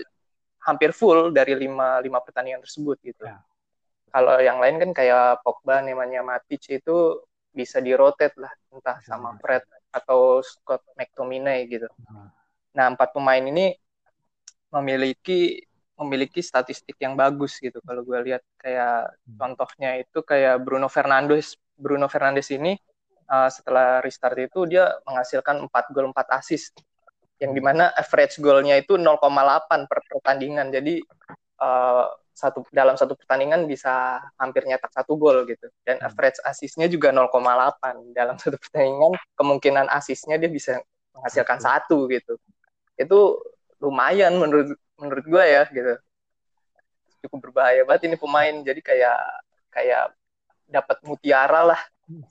hampir 0.65 0.89
full 0.95 1.29
dari 1.29 1.53
lima 1.53 2.01
lima 2.01 2.17
pertandingan 2.24 2.65
tersebut 2.65 2.98
gitu. 3.05 3.22
Ya. 3.27 3.38
Kalau 4.10 4.41
yang 4.41 4.57
lain 4.57 4.81
kan 4.81 4.89
kayak 4.95 5.41
Pogba, 5.45 5.81
namanya 5.86 6.25
Matic 6.25 6.65
itu 6.69 7.22
bisa 7.53 7.77
di 7.77 7.93
rotate 7.93 8.33
lah, 8.41 8.50
entah 8.74 8.98
Bisa 8.98 9.13
sama 9.13 9.38
Fred 9.38 9.62
atau 9.93 10.41
Scott 10.41 10.81
McTominay 10.98 11.69
gitu. 11.69 11.86
Nah. 12.10 12.29
Nah 12.74 12.86
empat 12.98 13.13
pemain 13.13 13.43
ini 13.43 13.77
memiliki 14.74 15.62
memiliki 15.93 16.41
statistik 16.41 16.98
yang 16.98 17.13
bagus 17.13 17.62
gitu. 17.62 17.77
Kalau 17.86 18.01
gue 18.01 18.19
lihat 18.33 18.41
kayak 18.57 19.13
Hmm. 19.29 19.38
contohnya 19.38 20.01
itu 20.01 20.19
kayak 20.25 20.57
Bruno 20.65 20.89
Fernandes. 20.89 21.53
Bruno 21.77 22.10
Fernandes 22.10 22.50
ini 22.50 22.74
uh, 23.29 23.49
setelah 23.51 23.99
restart 24.03 24.37
itu 24.39 24.65
dia 24.67 24.89
menghasilkan 25.07 25.63
4 25.67 25.93
gol 25.93 26.11
4 26.11 26.39
assist 26.39 26.79
yang 27.41 27.51
di 27.51 27.59
mana 27.59 27.91
average 27.97 28.39
golnya 28.39 28.79
itu 28.79 28.95
0,8 28.95 29.19
per 29.89 29.99
pertandingan. 30.07 30.71
Jadi 30.71 31.03
uh, 31.59 32.07
satu 32.33 32.65
dalam 32.73 32.97
satu 32.97 33.13
pertandingan 33.13 33.69
bisa 33.69 34.17
hampir 34.41 34.65
nyetak 34.65 34.89
satu 34.89 35.19
gol 35.19 35.45
gitu. 35.45 35.69
Dan 35.85 36.01
Hmm. 36.01 36.07
average 36.09 36.39
assistnya 36.47 36.87
juga 36.89 37.11
0,8 37.13 38.15
dalam 38.15 38.35
satu 38.39 38.57
pertandingan 38.57 39.13
kemungkinan 39.37 39.85
assistnya 39.91 40.39
dia 40.39 40.49
bisa 40.49 40.79
menghasilkan 41.13 41.59
satu 41.61 42.09
gitu. 42.09 42.39
Itu 42.97 43.43
lumayan 43.83 44.39
menurut 44.39 44.73
menurut 44.97 45.25
gue 45.27 45.43
ya 45.43 45.63
gitu. 45.69 45.93
Cukup 47.27 47.49
berbahaya 47.49 47.83
banget 47.83 48.07
ini 48.07 48.15
pemain. 48.15 48.55
Jadi 48.63 48.81
kayak 48.81 49.19
kayak 49.73 50.15
dapat 50.67 50.97
mutiara 51.05 51.61
lah 51.75 51.81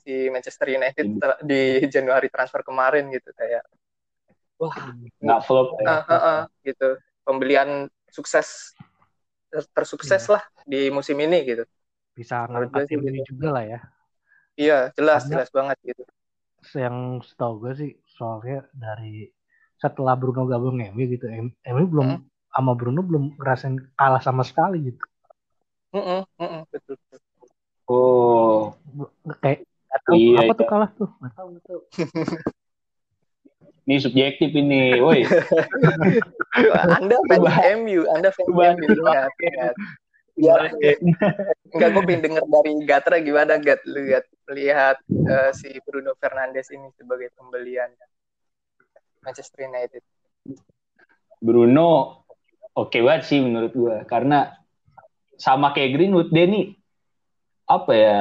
si 0.01 0.29
Manchester 0.29 0.67
United 0.69 1.05
ter- 1.17 1.41
di 1.43 1.61
Januari 1.89 2.29
transfer 2.29 2.61
kemarin 2.61 3.09
gitu 3.09 3.29
kayak 3.33 3.63
wah 4.61 4.73
Nggak 5.19 5.41
flop. 5.43 5.75
ah, 5.83 6.01
ah, 6.05 6.13
ah, 6.13 6.41
gitu 6.61 6.97
pembelian 7.25 7.89
sukses 8.07 8.77
ter- 9.49 9.69
tersukses 9.73 10.23
lah 10.29 10.43
di 10.63 10.87
musim 10.89 11.17
ini 11.17 11.41
gitu 11.43 11.63
bisa 12.13 12.45
ngangkat 12.45 12.85
tim 12.85 13.01
ini 13.01 13.25
gitu. 13.25 13.33
juga 13.33 13.47
lah 13.57 13.63
ya. 13.65 13.79
iya 14.53 14.79
jelas 14.93 15.25
Karena- 15.25 15.31
jelas 15.41 15.49
banget 15.49 15.77
gitu 15.83 16.03
Yang 16.77 17.27
setahu 17.27 17.53
gue 17.59 17.73
sih 17.75 17.91
soalnya 18.07 18.63
dari 18.71 19.27
setelah 19.75 20.15
Bruno 20.15 20.47
gabung 20.47 20.79
MU 20.79 21.03
gitu, 21.11 21.27
MU 21.59 21.85
belum 21.91 22.07
Hmm. 22.07 22.23
sama 22.55 22.71
Bruno 22.71 23.03
belum 23.03 23.35
ngerasain 23.35 23.75
kalah 23.99 24.23
sama 24.23 24.47
sekali 24.47 24.79
gitu. 24.87 25.03
Mm-mm, 25.91 26.23
mm-mm, 26.39 26.63
betul, 26.71 26.95
betul. 27.11 27.19
Oh, 27.83 28.79
Kayak 29.41 29.59
tahu 30.03 30.15
Iya, 30.17 30.37
apa 30.37 30.43
iya. 30.43 30.59
tuh 30.59 30.67
kalah 30.67 30.89
tuh, 30.97 31.09
nggak 31.21 31.33
tahu 31.37 31.47
nggak 31.53 31.63
tahu. 31.69 31.79
ini 33.83 33.95
subjektif 33.99 34.49
ini, 34.55 34.81
woi. 35.03 35.21
Anda 36.97 37.17
fans 37.27 37.47
MU, 37.83 38.01
Anda 38.09 38.29
fans 38.31 38.49
MU 38.49 38.85
ingat, 38.89 39.31
ingat. 39.37 39.75
Biar 40.33 40.73
enggak 41.69 41.89
gue 41.93 42.01
pengen 42.09 42.21
denger 42.25 42.43
dari 42.49 42.73
Gatra 42.89 43.21
gimana 43.21 43.61
Gat 43.61 43.85
lu 43.85 44.01
lihat 44.01 44.25
lihat 44.49 44.97
eh, 45.05 45.51
si 45.53 45.69
Bruno 45.85 46.17
Fernandes 46.17 46.73
ini 46.73 46.89
sebagai 46.97 47.29
pembelian 47.37 47.93
Manchester 49.21 49.69
United. 49.69 50.01
Bruno 51.37 52.23
oke 52.73 52.97
banget 52.97 53.29
sih 53.29 53.39
menurut 53.45 53.77
gua 53.77 54.01
karena 54.09 54.57
sama 55.37 55.69
kayak 55.69 56.01
Greenwood 56.01 56.33
nih 56.33 56.73
apa 57.69 57.91
ya 57.93 58.19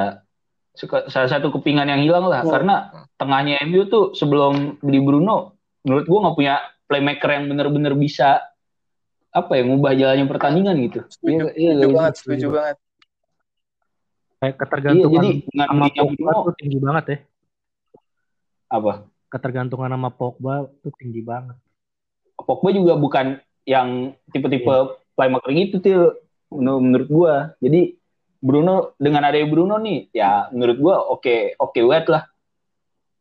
suka 0.73 1.07
salah 1.07 1.29
satu 1.29 1.53
kepingan 1.53 1.85
yang 1.87 2.01
hilang 2.01 2.25
lah 2.25 2.41
Hmm. 2.43 2.51
karena 2.51 2.75
tengahnya 3.15 3.61
MU 3.63 3.85
tuh 3.87 4.05
sebelum 4.13 4.81
beli 4.81 4.99
Bruno 4.99 5.55
menurut 5.85 6.05
gua 6.07 6.19
nggak 6.25 6.37
punya 6.37 6.55
playmaker 6.87 7.29
yang 7.31 7.45
bener-bener 7.47 7.93
bisa 7.93 8.41
apa 9.29 9.53
ya 9.57 9.65
ngubah 9.65 9.93
jalannya 9.93 10.29
pertandingan 10.29 10.77
gitu. 10.83 11.01
Setuju, 11.09 11.33
Iya, 11.33 11.53
iya, 11.57 11.71
setuju 11.73 11.89
iya. 11.89 11.97
banget, 11.97 12.15
setuju 12.21 12.47
banget. 12.51 12.77
Kayak 14.37 14.53
Iya, 14.53 14.61
ketergantungan 14.61 15.13
jadi 15.15 15.31
dengan 15.47 15.67
sama 15.69 15.87
Pogba 15.89 16.11
Bruno 16.13 16.41
tuh 16.43 16.55
tinggi 16.59 16.79
banget 16.79 17.05
ya. 17.07 17.19
apa? 18.69 18.93
Ketergantungan 19.29 19.91
sama 19.93 20.11
Pogba 20.11 20.55
tuh 20.81 20.93
tinggi 20.97 21.21
banget. 21.21 21.57
Pogba 22.35 22.69
juga 22.73 22.93
bukan 22.97 23.27
yang 23.65 23.89
tipe-tipe 24.29 24.65
Iya. 24.67 24.93
playmaker 25.15 25.51
gitu 25.53 25.77
tuh 25.79 26.01
menurut, 26.51 26.81
menurut 26.83 27.09
gua. 27.09 27.35
Jadi 27.57 27.97
Bruno 28.43 28.99
dengan 28.99 29.23
adanya 29.23 29.47
Bruno 29.47 29.79
nih 29.79 30.11
ya 30.11 30.51
menurut 30.51 30.77
gua 30.83 30.97
oke 31.15 31.55
oke 31.57 31.79
banget 31.87 32.07
lah. 32.11 32.23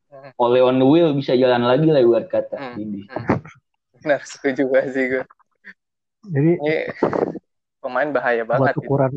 Hmm. 0.10 0.34
Oleh 0.42 0.66
on 0.66 0.82
the 0.82 0.88
wheel 0.90 1.14
bisa 1.14 1.38
jalan 1.38 1.64
lagi 1.64 1.88
lah 1.88 2.02
buat 2.04 2.26
kata. 2.28 2.58
Hmm. 2.58 2.76
Ini. 2.82 3.02
Benar, 4.02 4.26
setuju 4.26 4.66
banget 4.68 4.90
sih 4.98 5.06
gue. 5.08 5.24
Jadi 6.26 6.52
Ini 6.58 6.76
pemain 7.80 8.10
bahaya 8.10 8.42
buat 8.44 8.60
banget 8.60 8.76
gitu. 8.76 8.90
ukuran. 8.90 9.12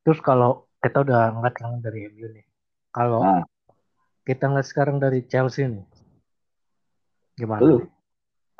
Terus 0.00 0.18
kalau 0.24 0.64
kita 0.80 1.04
udah 1.04 1.34
ngeliat 1.36 1.56
yang 1.60 1.72
dari 1.84 2.00
MU 2.08 2.26
nih, 2.30 2.44
kalau 2.88 3.20
Nah. 3.20 3.44
kita 4.24 4.48
ngeliat 4.48 4.66
sekarang 4.66 4.96
dari 4.96 5.22
Chelsea 5.28 5.68
nih, 5.68 5.84
gimana? 7.36 7.60
Lu. 7.62 7.78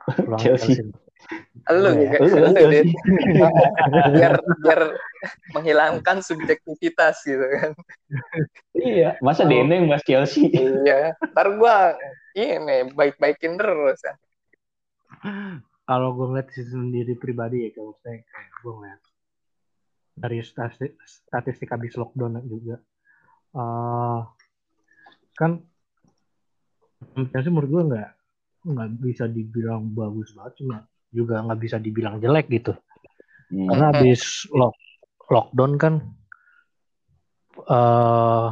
Peluang 0.04 0.40
Chelsea. 0.42 0.84
Lu, 1.66 1.90
ya? 1.99 2.14
juga- 2.14 2.18
Lu, 2.23 2.70
Dit. 2.70 2.87
biar 4.14 4.35
biar 4.62 4.80
menghilangkan 5.50 6.23
subjektivitas 6.23 7.26
gitu 7.26 7.42
kan. 7.42 7.70
Iya, 8.73 9.18
masa 9.18 9.42
Oh. 9.42 9.50
Dene 9.50 9.82
Mas 9.82 10.02
Chelsea? 10.02 10.46
Iya, 10.46 11.18
ntar 11.26 11.58
gua 11.58 11.99
ini 12.32 12.92
baik-baikin 12.92 13.58
terus. 13.58 13.99
ya. 13.99 14.14
Kalau 15.82 16.12
gue 16.12 16.26
ngeliat 16.28 16.50
sih 16.50 16.66
sendiri 16.66 17.14
pribadi 17.14 17.66
ya, 17.66 17.70
kalau 17.73 17.94
saya 17.99 18.18
kayak 18.20 18.50
gue 18.56 18.73
ngeliat 18.75 19.00
dari 20.14 20.38
statistik, 20.40 20.99
statistik 21.02 21.68
habis 21.68 21.94
lockdown 21.94 22.42
juga, 22.44 22.78
eh 23.52 24.20
kan 25.32 25.62
Chelsea 27.28 27.50
menurut 27.50 27.70
gue 27.70 27.82
nggak 27.90 28.11
nggak 28.66 28.88
bisa 28.99 29.25
dibilang 29.26 29.87
bagus 29.88 30.35
banget 30.35 30.58
cuma 30.58 30.82
juga 31.10 31.42
nggak 31.42 31.60
bisa 31.60 31.76
dibilang 31.78 32.18
jelek 32.18 32.48
gitu. 32.50 32.75
Hmm. 33.46 33.70
karena 33.70 33.84
habis 33.94 34.42
lock, 34.50 34.75
lockdown 35.30 35.72
kan 35.78 35.94
eh 37.56 38.48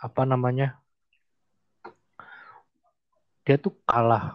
apa 0.00 0.22
namanya 0.24 0.80
dia 3.44 3.56
tuh 3.60 3.76
kalah 3.84 4.32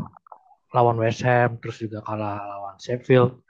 lawan 0.76 1.00
West 1.02 1.26
Ham 1.26 1.58
terus 1.58 1.82
juga 1.82 2.04
kalah 2.04 2.42
lawan 2.46 2.76
Sheffield. 2.78 3.42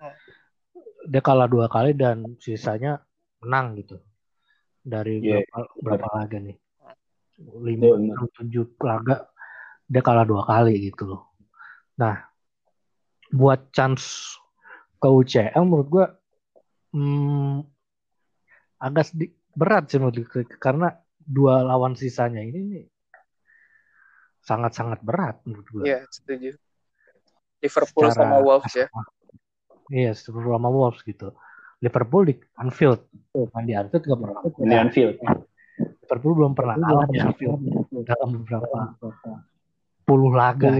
Dia 1.06 1.22
kalah 1.22 1.50
dua 1.50 1.66
kali 1.70 1.98
dan 1.98 2.38
sisanya 2.38 3.02
menang 3.42 3.78
gitu. 3.82 3.98
Dari 4.86 5.22
Iya, 5.22 5.42
berapa 5.50 5.74
berapa 5.82 6.08
laga 6.14 6.38
nih? 6.38 6.58
Lima 7.66 7.84
Iya, 7.92 7.96
enam 7.98 8.26
tujuh 8.32 8.78
laga 8.80 9.28
dia 9.90 10.02
kalah 10.06 10.26
dua 10.26 10.46
kali 10.46 10.90
gitu 10.90 11.04
loh. 11.10 11.22
Nah 11.98 12.35
buat 13.34 13.74
chance 13.74 14.36
ke 15.02 15.08
UCL 15.08 15.64
menurut 15.66 15.88
gua 15.90 16.06
hmm, 16.94 17.66
agak 18.82 19.06
sedikit 19.10 19.38
berat 19.56 19.88
sih 19.88 19.98
menurut 19.98 20.20
gue 20.28 20.44
karena 20.60 20.92
dua 21.16 21.64
lawan 21.64 21.96
sisanya 21.96 22.44
ini 22.44 22.60
nih 22.60 22.86
sangat-sangat 24.46 25.02
berat 25.02 25.42
menurut 25.48 25.66
gue. 25.74 25.84
Iya, 25.90 26.06
setuju. 26.14 26.54
Liverpool 27.66 28.08
sama 28.14 28.38
Wolves 28.46 28.74
ya. 28.78 28.88
Iya, 29.90 30.14
Liverpool 30.14 30.54
sama 30.54 30.70
Wolves 30.70 31.02
gitu. 31.02 31.34
Liverpool 31.82 32.24
di 32.30 32.36
Anfield. 32.62 33.02
Oh, 33.34 33.50
di 33.66 33.74
Anfield 33.74 34.04
gak 34.06 34.20
pernah. 34.22 34.42
Di 34.46 34.76
Anfield. 34.78 35.18
Liverpool 35.76 36.34
belum 36.38 36.54
pernah 36.54 36.78
kalah 36.78 37.08
di 37.10 37.18
Anfield 37.18 37.58
dalam 38.06 38.30
beberapa 38.38 38.78
puluh 40.06 40.32
laga. 40.38 40.78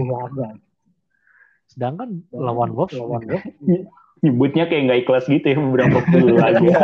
Sedangkan 1.66 2.22
lawan 2.30 2.72
Wolves, 2.72 2.94
lawan 2.94 3.22
Wolves 3.26 3.46
nyebutnya 4.24 4.64
kayak 4.64 4.82
nggak 4.88 5.00
ikhlas 5.04 5.28
gitu 5.28 5.44
ya 5.44 5.58
beberapa 5.60 5.98
puluh 6.08 6.34
laga. 6.40 6.80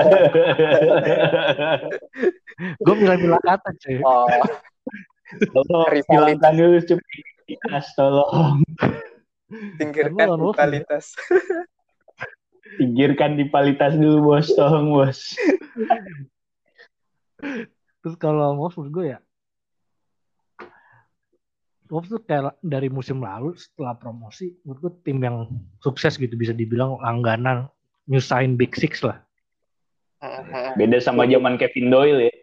gue 2.76 2.94
bilang-bilang 2.94 3.42
kata 3.42 3.70
cuy. 3.80 3.98
Oh, 4.04 4.28
Tolong 5.64 5.88
Rivalitas. 5.88 6.12
hilangkan 6.12 6.52
dulu 6.60 6.76
cuplikas 6.84 7.86
tolong. 7.96 8.60
tingkirkan 9.80 10.12
Emang 10.12 10.28
lawan 10.28 10.40
Wolves 10.44 10.60
rivalitas. 10.60 11.04
Pinggirkan 12.76 13.40
rivalitas 13.40 13.96
dulu 13.96 14.16
bos, 14.28 14.52
tolong 14.52 14.92
bos. 14.92 15.18
Terus 18.04 18.14
kalau 18.20 18.44
lawan 18.44 18.60
Wolves 18.60 18.76
menurut 18.76 18.92
gue 18.92 19.06
ya 19.16 19.18
Wolves 21.92 22.08
tuh 22.08 22.24
kayak 22.24 22.56
dari 22.64 22.88
musim 22.88 23.20
lalu 23.20 23.52
setelah 23.52 23.92
promosi 23.92 24.56
menurut 24.64 24.80
gue 24.80 24.92
tim 25.04 25.20
yang 25.20 25.44
sukses 25.84 26.16
gitu 26.16 26.32
bisa 26.40 26.56
dibilang 26.56 26.96
langganan 27.04 27.68
nyusahin 28.08 28.56
Big 28.56 28.72
Six 28.72 29.04
lah 29.04 29.20
Beda 30.78 31.02
sama 31.02 31.28
zaman 31.28 31.60
Kevin 31.60 31.92
Doyle 31.92 32.30
ya. 32.30 32.34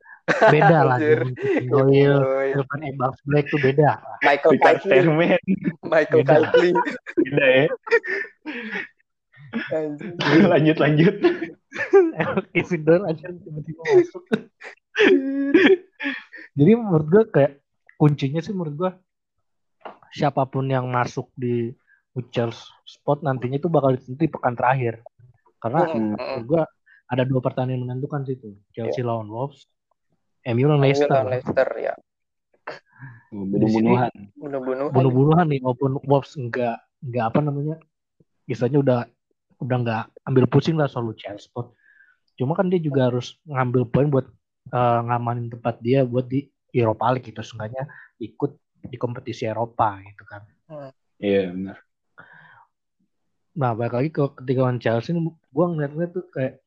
beda 0.54 0.78
lah 0.86 0.98
zaman 1.02 1.34
Kevin 1.34 1.66
Doyle. 1.74 2.22
Irfan 2.54 2.82
Evans 2.86 3.18
Black 3.26 3.50
tuh 3.50 3.58
beda 3.58 3.98
Michael 4.22 4.54
Sterman 4.86 5.42
Michael. 5.82 6.22
Kightly. 6.22 6.70
beda 7.18 7.46
ya. 7.50 7.66
Lanjut 10.46 10.78
lanjut. 10.78 11.16
Kevin 12.54 12.82
Doyle 12.86 13.06
aja 13.10 13.26
tiba-tiba 13.34 13.82
masuk 13.98 14.24
jadi 16.54 16.72
menurut 16.76 17.08
gue 17.08 17.24
kayak 17.32 17.52
kuncinya 17.96 18.44
sih 18.44 18.54
menurut 18.54 18.76
gue 18.76 18.92
siapa 20.14 20.46
pun 20.50 20.66
yang 20.70 20.90
masuk 20.90 21.30
di 21.38 21.74
Witcher's 22.18 22.58
spot 22.84 23.22
nantinya 23.22 23.62
itu 23.62 23.70
bakal 23.70 23.94
ditentukan 23.94 24.26
di 24.26 24.32
pekan 24.32 24.56
terakhir 24.58 24.94
karena 25.60 25.82
Mm, 25.86 25.94
mm. 25.94 26.16
menurut 26.16 26.46
gue 26.48 26.62
ada 27.10 27.24
dua 27.26 27.42
pertandingan 27.44 27.84
menentukan 27.86 28.24
situ 28.24 28.56
Chelsea 28.72 29.04
lawan 29.04 29.28
Wolves 29.28 29.68
MU 30.48 30.66
lawan 30.66 30.82
Leicester 30.82 31.24
Leicester 31.28 31.68
ya. 31.78 31.94
Bunuh-bunuhan. 33.30 34.14
Bunuh-bunuhan. 34.38 34.92
bunuh-bunuhan 34.94 35.46
nih 35.52 35.60
maupun 35.62 36.02
Wolves 36.06 36.34
enggak 36.40 36.82
enggak 37.04 37.26
apa 37.30 37.40
namanya 37.44 37.76
istilahnya 38.50 38.80
udah 38.82 39.00
udah 39.62 39.78
enggak 39.84 40.04
ambil 40.26 40.46
pusing 40.50 40.80
lah 40.80 40.90
soal 40.90 41.12
Chelsea 41.14 41.46
spot 41.46 41.76
cuma 42.40 42.56
kan 42.56 42.72
dia 42.72 42.80
juga 42.80 43.12
harus 43.12 43.36
ngambil 43.46 43.84
poin 43.92 44.08
buat 44.08 44.26
eh, 44.72 45.00
ngamanin 45.06 45.52
tempat 45.52 45.76
dia 45.84 46.08
buat 46.08 46.26
di 46.26 46.48
Europa 46.72 47.12
League 47.12 47.28
gitu 47.30 47.44
seenggaknya 47.44 47.90
ikut 48.24 48.56
di 48.86 48.98
kompetisi 48.98 49.44
Eropa 49.50 50.00
gitu 50.04 50.24
kan. 50.24 50.44
Iya 51.20 51.52
benar. 51.52 51.78
nah 53.60 53.76
balik 53.76 53.92
lagi 53.92 54.10
ke 54.14 54.24
ketika 54.40 54.60
lawan 54.64 54.80
Chelsea 54.80 55.12
ini 55.12 55.36
gue 55.36 55.66
ngeliatnya 55.68 56.08
tuh 56.16 56.24
kayak 56.32 56.64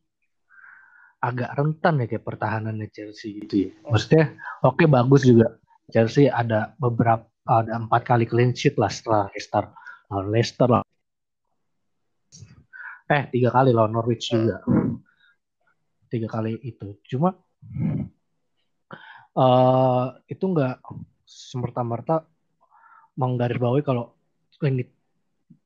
agak 1.22 1.50
rentan 1.54 2.02
ya 2.02 2.06
kayak 2.10 2.26
pertahanannya 2.26 2.88
Chelsea 2.90 3.38
gitu 3.40 3.70
ya. 3.70 3.72
Maksudnya 3.86 4.36
oke 4.66 4.84
bagus 4.90 5.22
juga. 5.22 5.56
Chelsea 5.88 6.26
ada 6.26 6.74
beberapa 6.76 7.24
ada 7.46 7.78
empat 7.78 8.02
kali 8.06 8.26
clean 8.26 8.50
sheet 8.54 8.74
lah 8.74 8.90
setelah 8.90 9.30
Leicester. 9.30 9.64
Lawan 10.10 10.28
Leicester 10.34 10.68
lah. 10.68 10.82
Eh 13.06 13.22
tiga 13.30 13.54
kali 13.54 13.70
lawan 13.70 13.94
Norwich 13.94 14.34
juga. 14.34 14.62
Tiga 16.10 16.28
kali 16.28 16.58
itu. 16.60 16.98
Cuma 17.06 17.38
eh 19.32 20.06
itu 20.26 20.44
nggak 20.44 20.76
semerta-merta 21.32 22.28
menggarisbawahi 23.16 23.80
kalau 23.82 24.12
ini 24.62 24.84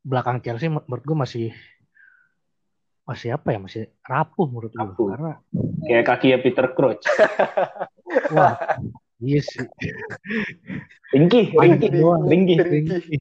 belakang 0.01 0.41
Chelsea 0.41 0.71
menurut 0.71 1.05
gue 1.05 1.17
masih 1.17 1.47
masih 3.07 3.39
apa 3.39 3.55
ya 3.55 3.59
masih 3.63 3.83
rapuh 4.03 4.47
menurut 4.51 4.73
gue 4.73 4.83
Rapuh. 4.83 5.07
karena 5.15 5.33
Kayak 5.87 6.05
kaki 6.11 6.27
ya 6.35 6.39
Peter 6.43 6.67
Crouch. 6.75 7.07
wah 8.35 8.59
iya 9.23 9.39
sih 9.39 9.63
doang. 11.93 12.27
ringkih. 12.27 12.59
Ringkih. 12.59 13.21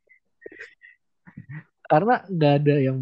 karena 1.86 2.25
nggak 2.25 2.53
ada 2.63 2.75
yang 2.81 2.97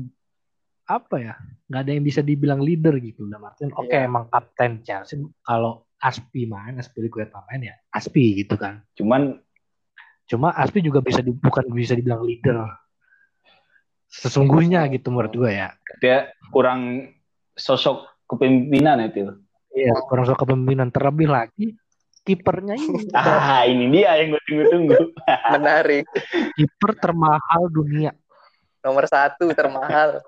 apa 0.84 1.16
ya 1.16 1.34
nggak 1.72 1.82
ada 1.88 1.92
yang 1.96 2.04
bisa 2.04 2.20
dibilang 2.20 2.60
leader 2.60 3.00
gitu 3.00 3.24
udah 3.24 3.40
Martin 3.40 3.72
oke 3.72 3.88
Iya. 3.88 4.04
emang 4.04 4.28
kapten 4.28 4.84
Chelsea 4.84 5.24
kalau 5.40 5.88
Aspi 6.04 6.44
main 6.44 6.76
Aspi 6.76 7.08
gue 7.08 7.24
main 7.24 7.62
ya? 7.64 7.76
Aspi 7.88 8.44
gitu 8.44 8.60
kan. 8.60 8.84
Cuman 9.00 9.40
cuma 10.28 10.52
Aspi 10.52 10.84
juga 10.84 11.00
bisa 11.00 11.24
di- 11.24 11.32
bukan 11.32 11.72
bisa 11.72 11.96
dibilang 11.96 12.28
leader. 12.28 12.68
Sesungguhnya 14.12 14.84
gitu 14.92 15.10
menurut 15.10 15.32
gue 15.32 15.52
ya. 15.56 15.72
Dia 16.04 16.36
kurang 16.52 17.08
sosok 17.56 18.28
kepemimpinan 18.28 19.00
ya, 19.00 19.08
itu. 19.10 19.22
Iya, 19.74 19.96
kurang 20.06 20.28
soal 20.28 20.38
kepemimpinan. 20.38 20.92
Terlebih 20.92 21.32
lagi 21.32 21.74
kipernya 22.28 22.76
ini. 22.76 23.10
Ah, 23.16 23.64
ini 23.64 23.88
dia 23.90 24.20
yang 24.20 24.36
gue 24.36 24.42
tunggu-tunggu. 24.44 25.00
Menarik. 25.56 26.04
kiper 26.60 26.92
termahal 27.00 27.62
dunia. 27.72 28.12
Nomor 28.84 29.08
satu 29.08 29.50
termahal. 29.56 30.20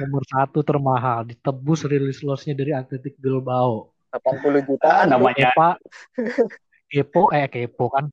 nomor 0.00 0.24
satu 0.26 0.64
termahal. 0.64 1.28
Ditebus 1.28 1.86
rilis 1.86 2.24
lossnya 2.24 2.56
dari 2.56 2.74
Athletic 2.74 3.14
Bilbao 3.20 3.94
80 4.20 4.56
Ah, 4.56 4.62
jutaan. 4.64 5.04
namanya 5.10 5.52
Kepa. 5.52 5.68
Kepo 6.86 7.22
eh 7.34 7.46
Kepo 7.46 7.86
kan. 7.90 8.06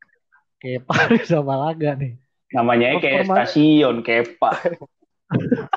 Kepa 0.58 0.94
sama 1.30 1.70
laga 1.70 1.94
nih. 1.96 2.18
Namanya 2.54 2.98
kayak 2.98 3.28
stasiun 3.28 4.02
Kepa. 4.02 4.58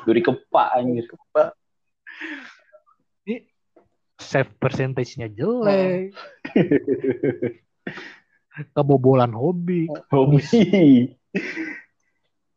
Duri 0.05 0.21
kepa 0.21 0.77
anjir. 0.77 1.09
ini 3.25 3.49
save 4.17 4.53
percentage-nya 4.57 5.29
jelek. 5.29 6.17
Kebobolan 8.77 9.33
hobi. 9.37 9.85
Hobi. 10.09 10.41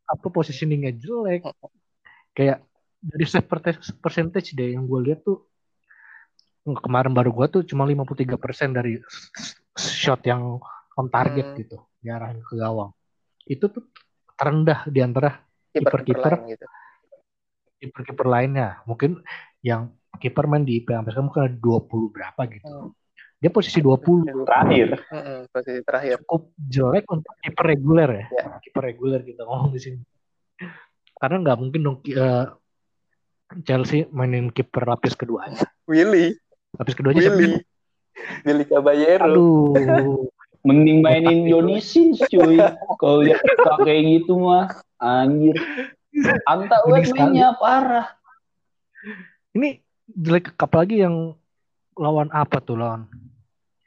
apa 0.08 0.26
positioningnya 0.32 0.96
jelek? 0.96 1.44
Kayak 2.32 2.64
dari 3.00 3.26
save 3.28 3.48
per- 3.48 3.84
percentage 4.00 4.56
deh. 4.56 4.76
Yang 4.76 4.84
gue 4.88 5.00
lihat 5.08 5.20
tuh 5.24 5.49
kemarin 6.74 7.12
baru 7.12 7.32
gue 7.32 7.48
tuh 7.50 7.62
cuma 7.64 7.84
53% 7.84 8.36
dari 8.72 8.98
shot 9.74 10.22
yang 10.24 10.58
on 10.94 11.08
target 11.08 11.46
Hmm. 11.46 11.58
gitu 11.58 11.78
diarahin 12.00 12.40
ke 12.40 12.54
gawang 12.56 12.92
itu 13.44 13.66
tuh 13.66 13.84
terendah 14.34 14.86
di 14.86 15.00
antara 15.00 15.42
Kiper-kiper 15.70 16.02
Kiper-kiper. 16.34 16.34
gitu. 16.50 16.66
kiper-kiper 17.80 18.26
lainnya 18.26 18.82
mungkin 18.84 19.22
yang 19.60 19.90
kiper 20.16 20.46
main 20.46 20.62
di 20.62 20.78
IPA 20.78 21.00
sampai 21.00 21.12
sekarang 21.12 21.28
mungkin 21.28 21.44
ada 21.46 21.56
20 21.56 22.10
berapa 22.10 22.42
gitu 22.50 22.66
Hmm. 22.68 22.90
dia 23.38 23.48
posisi 23.50 23.80
20 23.80 24.28
Terakhir. 24.44 25.00
Mm-mm, 25.08 25.40
posisi 25.48 25.80
terakhir. 25.82 26.16
cukup 26.20 26.42
jelek 26.60 27.06
untuk 27.08 27.32
kiper 27.40 27.66
reguler 27.66 28.10
ya. 28.12 28.26
Ya. 28.30 28.46
Kiper 28.60 28.84
reguler 28.84 29.24
kita 29.24 29.48
ngomong 29.48 29.72
di 29.72 29.80
sini. 29.80 30.00
Karena 31.16 31.40
nggak 31.40 31.58
mungkin 31.58 31.80
dong 31.80 31.98
eh, 32.04 32.46
Chelsea 33.62 34.04
mainin 34.10 34.52
kiper 34.52 34.84
lapis 34.84 35.16
keduanya. 35.16 35.64
Willy, 35.88 36.36
Lapis 36.78 36.94
keduanya 36.94 37.22
siapa? 37.24 37.38
Willy, 37.40 37.58
Willy 38.46 38.66
Caballero. 38.70 39.26
Aduh. 39.26 40.30
Mending 40.68 41.00
mainin 41.00 41.48
Yonisin 41.48 42.14
cuy. 42.20 42.60
Kalau 43.00 43.24
lihat 43.24 43.40
kayak 43.80 44.02
gitu 44.22 44.38
mah 44.38 44.68
anjir. 45.00 45.56
Anta 46.44 46.84
sekali. 46.84 47.10
mainnya 47.16 47.56
parah. 47.56 48.12
Ini 49.56 49.80
jelek 50.06 50.52
apalagi 50.60 51.00
yang 51.00 51.34
lawan 51.96 52.28
apa 52.36 52.60
tuh 52.60 52.76
lawan 52.76 53.08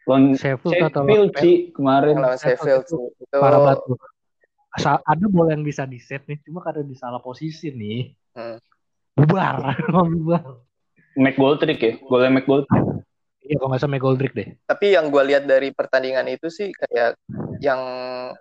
Lawan 0.09 0.35
Sheffield 0.35 0.81
atau 0.83 1.07
Sheffield 1.07 1.31
lawan 1.31 1.43
sih 1.45 1.55
kemarin. 1.77 2.15
Lawan 2.19 2.39
Sheffield 2.41 2.83
itu 2.89 2.99
parah 3.31 3.59
banget 3.61 3.79
tuh. 3.87 3.99
Asa- 4.73 5.05
ada 5.05 5.25
bola 5.29 5.53
yang 5.53 5.63
bisa 5.69 5.85
di 5.85 6.01
set 6.01 6.25
nih, 6.25 6.41
cuma 6.49 6.65
karena 6.65 6.81
di 6.81 6.97
salah 6.97 7.21
posisi 7.21 7.69
nih. 7.69 8.09
Hmm. 8.33 8.57
Bubar, 9.13 9.77
bubar. 9.93 10.65
Mac 11.17 11.37
Goldrick 11.37 11.81
ya. 11.81 11.93
Golnya 12.03 12.31
Mac 12.31 12.47
Goldrick. 12.47 12.83
Iya 13.43 13.59
kalau 13.59 13.75
nggak 13.75 13.83
salah 13.83 13.99
Goldrick 13.99 14.33
deh. 14.33 14.49
tapi 14.65 14.95
yang 14.95 15.11
gue 15.11 15.19
lihat 15.27 15.45
dari 15.45 15.75
pertandingan 15.75 16.31
itu 16.31 16.47
sih 16.47 16.71
kayak 16.71 17.19
yang 17.59 17.83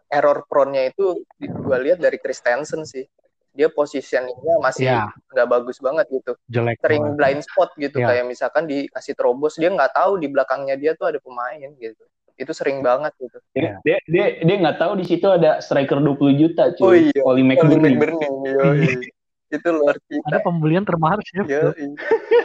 error 0.07 0.45
prone-nya 0.45 0.93
itu 0.93 1.25
gue 1.41 1.77
lihat 1.81 1.97
dari 1.97 2.21
Christensen 2.21 2.85
sih 2.85 3.09
dia 3.51 3.67
positioningnya 3.67 4.61
masih 4.61 4.87
Iya. 4.87 5.09
nggak 5.33 5.47
bagus 5.49 5.81
banget 5.81 6.05
gitu 6.07 6.37
jelek 6.47 6.77
sering 6.79 7.01
banget. 7.01 7.17
blind 7.17 7.41
spot 7.41 7.69
gitu 7.75 7.97
Iya. 7.97 8.07
kayak 8.13 8.25
misalkan 8.29 8.63
dikasih 8.69 9.13
terobos 9.17 9.57
dia 9.57 9.73
nggak 9.73 9.89
tahu 9.89 10.21
di 10.21 10.29
belakangnya 10.29 10.77
dia 10.77 10.93
tuh 10.93 11.09
ada 11.09 11.17
pemain 11.17 11.57
gitu 11.75 12.03
itu 12.37 12.51
sering 12.53 12.79
banget 12.79 13.11
gitu 13.17 13.41
Iya. 13.57 13.81
Dia 13.81 13.97
dia 14.05 14.25
dia 14.39 14.55
nggak 14.61 14.77
tahu 14.77 15.01
di 15.01 15.05
situ 15.09 15.25
ada 15.25 15.57
striker 15.59 15.97
20 15.97 16.37
juta 16.37 16.77
cuy. 16.77 16.85
Oh 16.85 16.93
iya. 16.93 17.21
Oli 17.25 17.41
Oli 17.41 17.43
McBurney. 17.43 17.97
McBurney, 17.97 18.29
yoi. 18.45 18.85
itu 19.51 19.67
luar 19.67 19.97
ada 19.97 20.07
biasa 20.07 20.37
pembelian 20.39 20.85
termahal 20.85 21.19
sih 21.25 21.41
Yoi. 21.41 21.83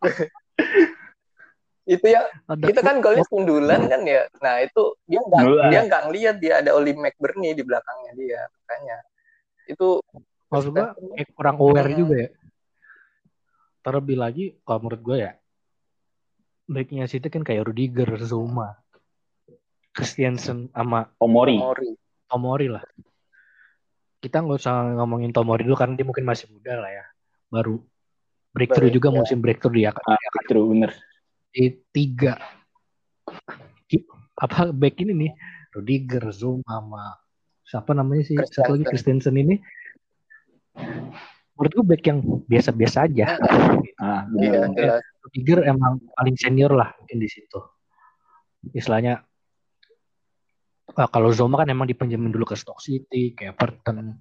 itu 1.94 2.06
ya 2.06 2.22
ada 2.46 2.64
itu 2.70 2.80
kan 2.84 3.02
golnya 3.02 3.26
sundulan 3.26 3.88
kan 3.90 4.00
ya 4.06 4.28
nah 4.38 4.62
itu 4.62 4.94
dia 5.10 5.20
nggak 5.26 5.42
dia 5.72 5.80
nggak 5.90 6.02
ngeliat 6.06 6.36
dia 6.38 6.52
ada 6.62 6.70
Oli 6.76 6.94
McBurney 6.94 7.56
di 7.56 7.66
belakangnya 7.66 8.12
dia 8.14 8.40
makanya 8.46 8.98
itu 9.66 9.88
maksud 10.50 10.70
gua 10.76 10.94
kayak 10.94 11.28
kurang 11.34 11.56
aware 11.58 11.90
Hmm. 11.90 11.98
juga 11.98 12.14
ya 12.28 12.30
terlebih 13.80 14.16
lagi 14.20 14.44
kalau 14.62 14.86
menurut 14.86 15.02
gue 15.02 15.16
ya 15.24 15.32
baiknya 16.70 17.10
City 17.10 17.26
kan 17.26 17.42
kayak 17.42 17.66
Rudiger, 17.66 18.14
Zuma, 18.22 18.78
Christiansen 19.90 20.70
sama 20.70 21.10
Omori. 21.18 21.58
Mori 21.58 21.90
Tomori 22.30 22.70
lah. 22.70 22.84
Kita 24.22 24.38
nggak 24.38 24.58
usah 24.62 24.94
ngomongin 24.94 25.34
Tomori 25.34 25.66
dulu 25.66 25.74
karena 25.74 25.98
dia 25.98 26.06
mungkin 26.06 26.22
masih 26.22 26.46
muda 26.54 26.78
lah 26.78 26.90
ya. 26.94 27.04
Baru 27.50 27.82
breakthrough 28.50 28.90
Baru, 28.90 28.96
juga 28.98 29.08
ya. 29.10 29.16
musim 29.22 29.38
breakthrough 29.38 29.76
dia 29.76 29.90
kan. 29.94 30.04
Ah, 30.10 30.42
true 30.46 30.66
bener. 30.70 30.90
Di 31.50 31.78
tiga 31.94 32.38
apa 34.40 34.72
back 34.72 34.96
ini 35.04 35.12
nih 35.12 35.32
Rudiger, 35.76 36.24
Zuma 36.32 36.64
sama 36.80 37.04
siapa 37.68 37.94
namanya 37.94 38.26
sih 38.26 38.34
satu 38.40 38.74
lagi 38.74 38.88
Christensen 38.88 39.36
ini 39.38 39.60
menurut 41.54 41.72
gue 41.76 41.86
back 41.86 42.02
yang 42.08 42.18
biasa-biasa 42.48 43.06
aja. 43.06 43.36
Ah, 44.00 44.24
bener. 44.32 44.72
jelas 44.74 45.04
Rudiger 45.20 45.60
emang 45.68 46.00
paling 46.16 46.34
senior 46.40 46.72
lah 46.72 46.90
mungkin 46.96 47.20
di 47.20 47.28
situ. 47.28 47.60
Istilahnya 48.72 49.20
ah, 50.96 51.08
kalau 51.12 51.30
Zoma 51.30 51.60
kan 51.60 51.68
emang 51.68 51.84
dipinjemin 51.86 52.32
dulu 52.32 52.48
ke 52.48 52.56
Stock 52.56 52.80
City, 52.80 53.36
ke 53.36 53.52
Everton. 53.52 54.16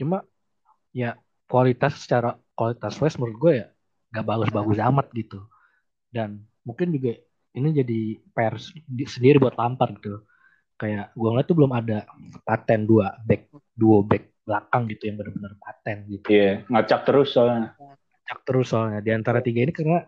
Cuma 0.00 0.24
ya 0.96 1.12
kualitas 1.46 2.02
secara 2.02 2.34
kualitas 2.54 2.94
West 2.98 3.16
menurut 3.18 3.36
gue 3.38 3.52
ya 3.62 3.66
nggak 4.14 4.24
bagus-bagus 4.26 4.78
amat 4.82 5.06
gitu. 5.14 5.40
Dan 6.10 6.42
mungkin 6.66 6.90
juga 6.94 7.14
ini 7.56 7.68
jadi 7.72 8.00
PR 8.34 8.54
di- 8.86 9.08
sendiri 9.08 9.40
buat 9.40 9.56
Lampard 9.56 9.98
gitu. 10.02 10.22
Kayak 10.76 11.14
gue 11.16 11.28
ngeliat 11.30 11.46
tuh 11.48 11.56
belum 11.56 11.72
ada 11.72 12.04
paten 12.44 12.84
dua 12.84 13.16
back 13.24 13.48
duo 13.72 14.04
back 14.04 14.44
belakang 14.46 14.86
gitu 14.92 15.02
yang 15.10 15.16
benar-benar 15.18 15.52
paten 15.58 15.96
gitu. 16.06 16.26
Iya, 16.30 16.62
ngacak 16.70 17.00
terus 17.08 17.34
soalnya. 17.34 17.74
Cak 18.26 18.42
terus 18.42 18.66
soalnya 18.74 18.98
di 18.98 19.10
antara 19.14 19.38
tiga 19.38 19.62
ini 19.62 19.70
karena 19.70 20.02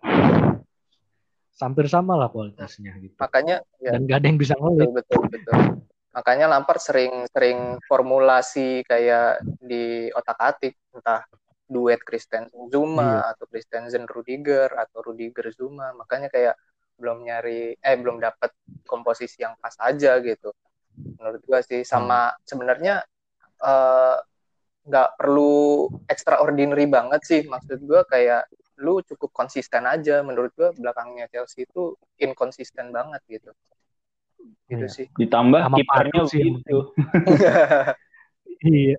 hampir 1.58 1.90
sama 1.90 2.14
lah 2.14 2.30
kualitasnya 2.30 2.94
gitu. 3.02 3.14
makanya 3.18 3.66
ya 3.82 3.94
Dan 3.94 4.06
gak 4.06 4.22
ada 4.22 4.26
yang 4.30 4.38
bisa 4.38 4.54
ngelit. 4.54 4.90
betul 4.94 4.94
betul 4.94 5.20
betul 5.26 5.58
makanya 6.08 6.48
Lampard 6.48 6.80
sering 6.80 7.28
sering 7.28 7.76
formulasi 7.84 8.82
kayak 8.88 9.44
di 9.60 10.08
otak 10.12 10.38
atik 10.40 10.74
entah 10.96 11.22
duet 11.68 12.00
Christensen 12.00 12.72
Zuma 12.72 13.28
Iya. 13.28 13.36
atau 13.36 13.44
Christensen 13.44 14.04
Rudiger 14.08 14.72
atau 14.72 15.04
Rudiger 15.04 15.52
Zuma. 15.52 15.92
Makanya 15.92 16.32
kayak 16.32 16.56
belum 16.98 17.22
nyari 17.28 17.76
eh 17.78 17.96
belum 18.00 18.18
dapat 18.18 18.50
komposisi 18.88 19.44
yang 19.44 19.54
pas 19.60 19.76
aja 19.78 20.16
gitu. 20.24 20.50
Menurut 21.20 21.44
gua 21.44 21.60
sih 21.60 21.84
sama 21.84 22.32
sebenarnya 22.48 23.04
eh, 23.62 24.16
nggak 24.88 25.08
perlu 25.20 25.86
extraordinary 26.08 26.88
banget 26.88 27.20
sih. 27.28 27.40
Maksud 27.44 27.84
gua 27.84 28.02
kayak 28.08 28.48
lu 28.80 29.04
cukup 29.04 29.28
konsisten 29.36 29.84
aja. 29.84 30.24
Menurut 30.24 30.56
gua 30.56 30.72
belakangnya 30.72 31.28
Chelsea 31.28 31.68
itu 31.68 31.94
inkonsisten 32.16 32.90
banget 32.96 33.20
gitu 33.28 33.52
gitu 34.66 34.84
Iya. 34.84 34.88
sih 34.88 35.06
Ditambah 35.14 35.60
kipernya 35.74 36.22
begitu. 36.24 36.78
Iya. 38.58 38.98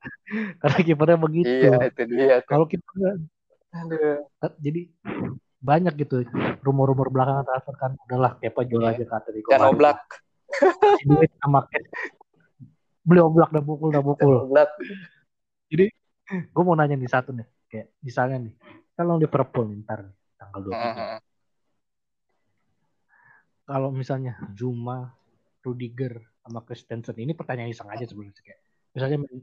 Karena 0.63 0.79
kipernya 0.79 1.17
begitu. 1.19 1.51
iya 1.51 1.75
itu 1.83 2.01
dia. 2.07 2.39
Kalau 2.47 2.63
kipernya 2.63 3.19
Aduh. 3.75 4.23
jadi 4.55 4.87
banyak 5.59 5.93
gitu 5.99 6.23
rumor-rumor 6.63 7.11
belakangan 7.11 7.43
transfer 7.43 7.75
kan 7.75 7.91
udahlah 8.07 8.39
Kepa 8.39 8.63
jual 8.63 8.79
Iya. 8.81 8.95
aja 8.95 9.03
ke 9.03 9.13
Atletico 9.13 9.49
Dan. 9.51 9.67
Oblak, 9.67 9.99
duit 11.03 11.27
sama. 11.37 11.67
Beli 13.03 13.19
Oblak 13.19 13.51
dan 13.51 13.63
pukul 13.63 13.91
dan 13.91 13.99
Dan 13.99 14.07
pukul. 14.07 14.35
Oblak. 14.47 14.69
Gue 16.55 16.63
mau 16.63 16.79
nanya 16.79 16.95
nih 16.95 17.11
satu 17.11 17.35
nih. 17.35 17.43
Kayak 17.67 17.87
misalnya 17.99 18.37
nih. 18.39 18.53
Kalau 18.95 19.19
Liverpool 19.19 19.65
nih, 19.67 19.83
ntar 19.83 20.07
nih, 20.07 20.15
tanggal 20.35 20.59
23. 20.71 20.79
Heeh. 20.79 21.19
Kalau 23.63 23.89
misalnya 23.91 24.33
Zuma, 24.55 25.13
Rudiger, 25.59 26.23
sama 26.43 26.63
Christensen. 26.63 27.15
Ini 27.19 27.35
pertanyaan 27.35 27.71
iseng 27.71 27.91
aja 27.91 28.07
sebenarnya. 28.07 28.39
Kayak, 28.39 28.59
misalnya 28.95 29.17
main, 29.23 29.39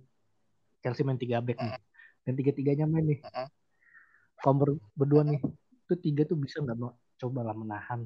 Chelsea 0.80 1.04
main 1.04 1.18
3 1.20 1.44
back 1.44 1.58
nih. 1.60 1.80
Dan 2.26 2.32
tiga-tiganya 2.34 2.86
main 2.88 3.04
nih. 3.04 3.20
Ber- 4.42 4.80
berdua 4.96 5.22
nih. 5.24 5.40
Itu 5.86 5.94
tiga 6.00 6.26
tuh 6.26 6.40
bisa 6.40 6.58
nggak 6.64 6.76
mau 6.76 6.96
cobalah 7.16 7.54
menahan 7.54 8.04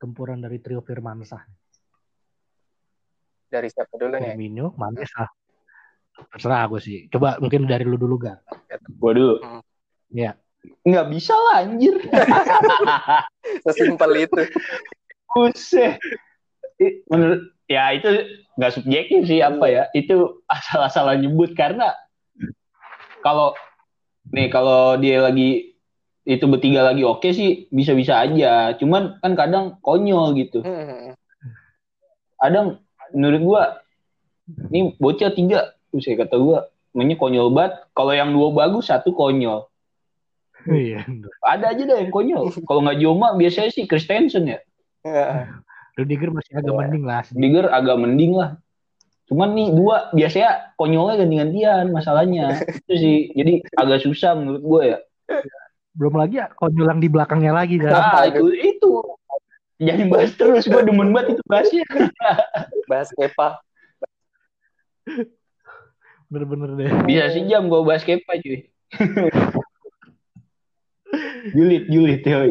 gempuran 0.00 0.40
dari 0.40 0.58
trio 0.60 0.80
Firmansyah. 0.80 1.42
Dari 3.50 3.68
siapa 3.68 3.94
dulu 3.98 4.14
nih? 4.16 4.32
Firmino, 4.32 4.72
Manes 4.78 5.10
ah. 5.18 5.30
Terserah 6.30 6.68
gue 6.68 6.80
sih. 6.80 6.98
Coba 7.08 7.40
mungkin 7.40 7.64
dari 7.64 7.82
lu 7.82 7.96
dulu 7.96 8.20
Gar. 8.20 8.44
Gua 9.00 9.12
dulu. 9.16 9.36
Iya. 10.12 10.36
Nggak 10.84 11.06
bisa 11.10 11.32
lah 11.32 11.64
anjir. 11.64 11.96
Sesimpel 13.64 14.28
itu. 14.28 14.42
Buset. 15.32 15.96
Menurut 17.12 17.52
ya 17.68 17.92
itu 17.92 18.08
nggak 18.56 18.72
subjektif 18.72 19.28
sih 19.28 19.44
apa 19.44 19.68
ya. 19.68 19.82
Itu 19.92 20.40
asal-asalan 20.48 21.20
nyebut 21.20 21.52
karena 21.52 21.92
kalau 23.20 23.52
nih 24.32 24.48
kalau 24.48 24.96
dia 24.96 25.20
lagi 25.20 25.76
itu 26.24 26.44
bertiga 26.48 26.84
lagi 26.84 27.04
oke 27.04 27.28
sih 27.36 27.68
bisa-bisa 27.68 28.24
aja. 28.24 28.72
Cuman 28.80 29.20
kan 29.20 29.36
kadang 29.36 29.76
konyol 29.84 30.32
gitu. 30.40 30.64
Kadang 32.40 32.80
menurut 33.12 33.40
gua 33.44 33.62
ini 34.72 34.96
bocah 34.96 35.30
tiga, 35.36 35.76
saya 36.00 36.16
kata 36.24 36.40
gua 36.40 36.72
mainnya 36.96 37.20
konyol 37.20 37.52
banget. 37.52 37.84
Kalau 37.92 38.12
yang 38.16 38.32
dua 38.32 38.50
bagus, 38.56 38.88
satu 38.88 39.12
konyol. 39.12 39.68
Iya. 40.68 41.04
Ada 41.44 41.76
aja 41.76 41.82
dah 41.88 41.96
yang 42.00 42.12
konyol. 42.12 42.52
Kalau 42.64 42.80
nggak 42.84 43.00
Joma 43.00 43.36
biasanya 43.36 43.70
sih 43.72 43.84
Christensen 43.88 44.48
ya. 44.48 44.58
Ya. 45.94 45.98
Rudiger 46.02 46.30
masih 46.30 46.52
agak 46.56 46.72
Iya. 46.72 46.80
mending 46.86 47.04
lah. 47.04 47.22
Digger 47.30 47.66
agak 47.70 47.96
mending 47.98 48.32
lah. 48.38 48.50
Cuman 49.30 49.54
nih 49.54 49.68
dua 49.70 50.10
biasanya 50.10 50.74
konyolnya 50.74 51.16
ganti-gantian 51.22 51.84
masalahnya. 51.94 52.44
Itu 52.82 52.94
sih 52.98 53.30
jadi 53.34 53.62
agak 53.78 54.02
susah 54.02 54.34
menurut 54.34 54.62
gue 54.62 54.82
ya. 54.94 54.98
Belum 55.94 56.14
lagi 56.18 56.42
konyolang 56.58 56.98
di 56.98 57.08
belakangnya 57.10 57.52
lagi 57.54 57.78
kan. 57.78 57.90
Nah, 57.90 58.22
itu 58.26 58.46
itu. 58.54 58.90
Jangan 59.80 60.06
bahas 60.12 60.30
terus 60.36 60.64
gue 60.68 60.82
demen 60.84 61.10
banget 61.10 61.34
itu 61.38 61.42
bahasnya. 61.48 61.84
Bahas 62.90 63.08
Kepa. 63.16 63.62
Bener-bener 66.30 66.70
deh. 66.76 66.90
Bisa 67.08 67.32
sejam 67.32 67.66
gue 67.70 67.80
bahas 67.80 68.04
Kepa 68.04 68.38
cuy. 68.38 68.68
Julit, 71.56 71.88
julit 71.88 72.20
ya. 72.22 72.44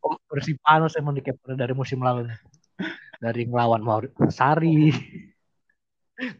Iya. 0.00 0.16
Versi 0.30 0.52
panas 0.56 0.96
emang 0.96 1.14
di 1.16 1.22
Kepler 1.22 1.56
dari 1.56 1.72
musim 1.76 2.00
lalu. 2.00 2.28
nih. 2.28 2.38
Dari 3.20 3.42
ngelawan 3.44 3.82
mau 3.84 4.00
Sari. 4.32 4.88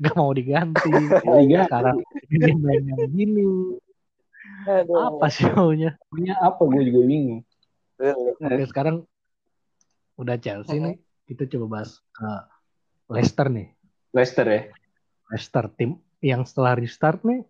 Gak 0.00 0.14
mau 0.16 0.32
diganti. 0.32 0.88
Diganti. 0.88 1.68
Sekarang 1.68 1.98
ini 2.32 2.52
main 2.56 2.84
yang 2.84 3.12
gini. 3.12 3.46
Aduh. 4.68 5.16
Apa 5.16 5.26
sih 5.32 5.48
maunya? 5.52 5.96
Punya 6.08 6.36
apa 6.40 6.60
gue 6.64 6.82
juga 6.88 7.00
bingung. 7.04 7.40
Oke, 8.00 8.64
sekarang 8.68 9.04
udah 10.16 10.36
Chelsea 10.40 10.80
nih. 10.80 10.96
Kita 11.28 11.48
coba 11.56 11.80
bahas 11.80 12.00
ke 12.12 12.28
Leicester 13.12 13.46
nih. 13.52 13.68
Leicester 14.12 14.46
ya. 14.48 14.62
Leicester 15.30 15.64
tim 15.72 16.00
yang 16.20 16.44
setelah 16.44 16.76
restart 16.76 17.24
nih 17.24 17.44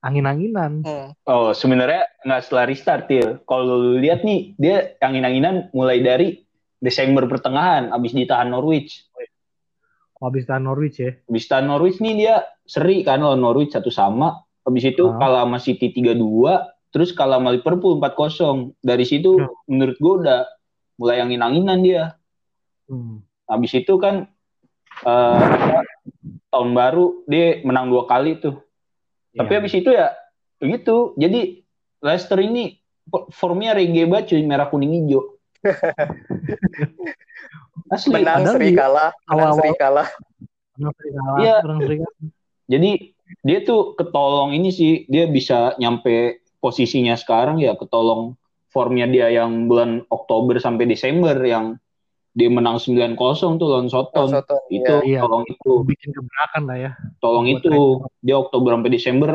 angin-anginan. 0.00 0.82
Hmm. 0.82 1.08
Oh 1.24 1.50
sebenarnya 1.50 2.06
nggak 2.22 2.42
setelah 2.42 2.64
restart 2.66 3.06
ya. 3.08 3.38
Kalau 3.44 3.76
lu 3.76 3.98
lihat 3.98 4.22
nih 4.22 4.54
dia 4.54 4.94
angin-anginan 4.98 5.70
mulai 5.72 5.98
dari 5.98 6.42
Desember 6.78 7.26
pertengahan 7.26 7.90
abis 7.90 8.14
ditahan 8.14 8.48
Norwich. 8.48 9.06
Habis 10.18 10.46
tahan 10.46 10.66
Norwich 10.66 10.98
ya. 10.98 11.14
Abis 11.30 11.46
tahan 11.46 11.66
Norwich 11.66 11.98
nih 11.98 12.14
dia 12.16 12.34
seri 12.66 13.06
kan 13.06 13.22
lawan 13.22 13.38
Norwich 13.38 13.70
satu 13.70 13.90
sama. 13.90 14.42
Habis 14.66 14.90
itu 14.90 15.06
Ah. 15.08 15.16
kalah 15.16 15.42
sama 15.46 15.58
City 15.58 15.88
3-2, 15.88 16.58
terus 16.90 17.14
kalah 17.14 17.38
sama 17.38 17.54
Liverpool 17.54 17.96
4-0. 17.96 18.74
Dari 18.82 19.06
situ 19.06 19.38
Ya. 19.38 19.46
menurut 19.64 19.96
gue 19.96 20.14
udah 20.26 20.42
mulai 20.98 21.22
angin-anginan 21.22 21.78
dia. 21.80 22.04
Hmm. 22.90 23.22
Habis 23.46 23.78
itu 23.78 23.94
kan 23.96 24.26
eh, 24.98 25.38
apa, 25.38 25.86
tahun 26.50 26.74
baru 26.74 27.22
dia 27.24 27.62
menang 27.62 27.86
dua 27.86 28.04
kali 28.04 28.42
tuh. 28.42 28.58
Tapi 29.34 29.50
Iya. 29.50 29.58
habis 29.60 29.74
itu 29.74 29.90
ya 29.90 30.06
begitu. 30.58 30.96
Jadi 31.18 31.40
Leicester 31.98 32.38
ini 32.38 32.78
formnya 33.32 33.74
reggae 33.74 34.06
banget 34.06 34.36
cuy, 34.36 34.42
merah 34.46 34.68
kuning 34.68 34.92
hijau. 35.04 35.22
Asli. 37.88 38.20
menang 38.20 38.44
seri 38.46 38.76
kalah 38.76 39.10
menang 39.26 39.52
seri 39.56 39.72
kalah 39.80 40.08
Menang 40.76 40.92
seri 40.94 41.10
kalah, 41.10 41.38
Iya. 41.40 41.56
menang 41.64 41.80
seri 41.82 41.96
kalah. 42.04 42.18
Jadi 42.68 42.90
dia 43.42 43.58
tuh 43.64 43.80
ketolong 43.96 44.52
ini 44.54 44.70
sih, 44.70 45.08
dia 45.08 45.24
bisa 45.26 45.74
nyampe 45.80 46.44
posisinya 46.60 47.16
sekarang 47.16 47.58
ya 47.58 47.74
ketolong 47.74 48.36
formnya 48.68 49.08
dia 49.08 49.32
yang 49.32 49.66
bulan 49.66 50.04
Oktober 50.06 50.60
sampai 50.60 50.84
Desember 50.84 51.34
yang 51.40 51.80
dia 52.38 52.46
menang 52.46 52.78
9-0 52.78 53.18
tuh 53.58 53.66
lawan 53.66 53.90
Soton. 53.90 54.30
Soton, 54.30 54.62
itu 54.70 54.94
iya. 55.02 55.26
tolong 55.26 55.42
itu, 55.50 55.82
Bikin 55.82 56.14
gebrakan 56.14 56.62
lah 56.70 56.78
ya. 56.78 56.90
tolong 57.18 57.50
Buat 57.50 57.66
itu. 57.66 57.78
Dia 58.22 58.36
Oktober 58.38 58.78
sampai 58.78 58.90
Desember 58.94 59.30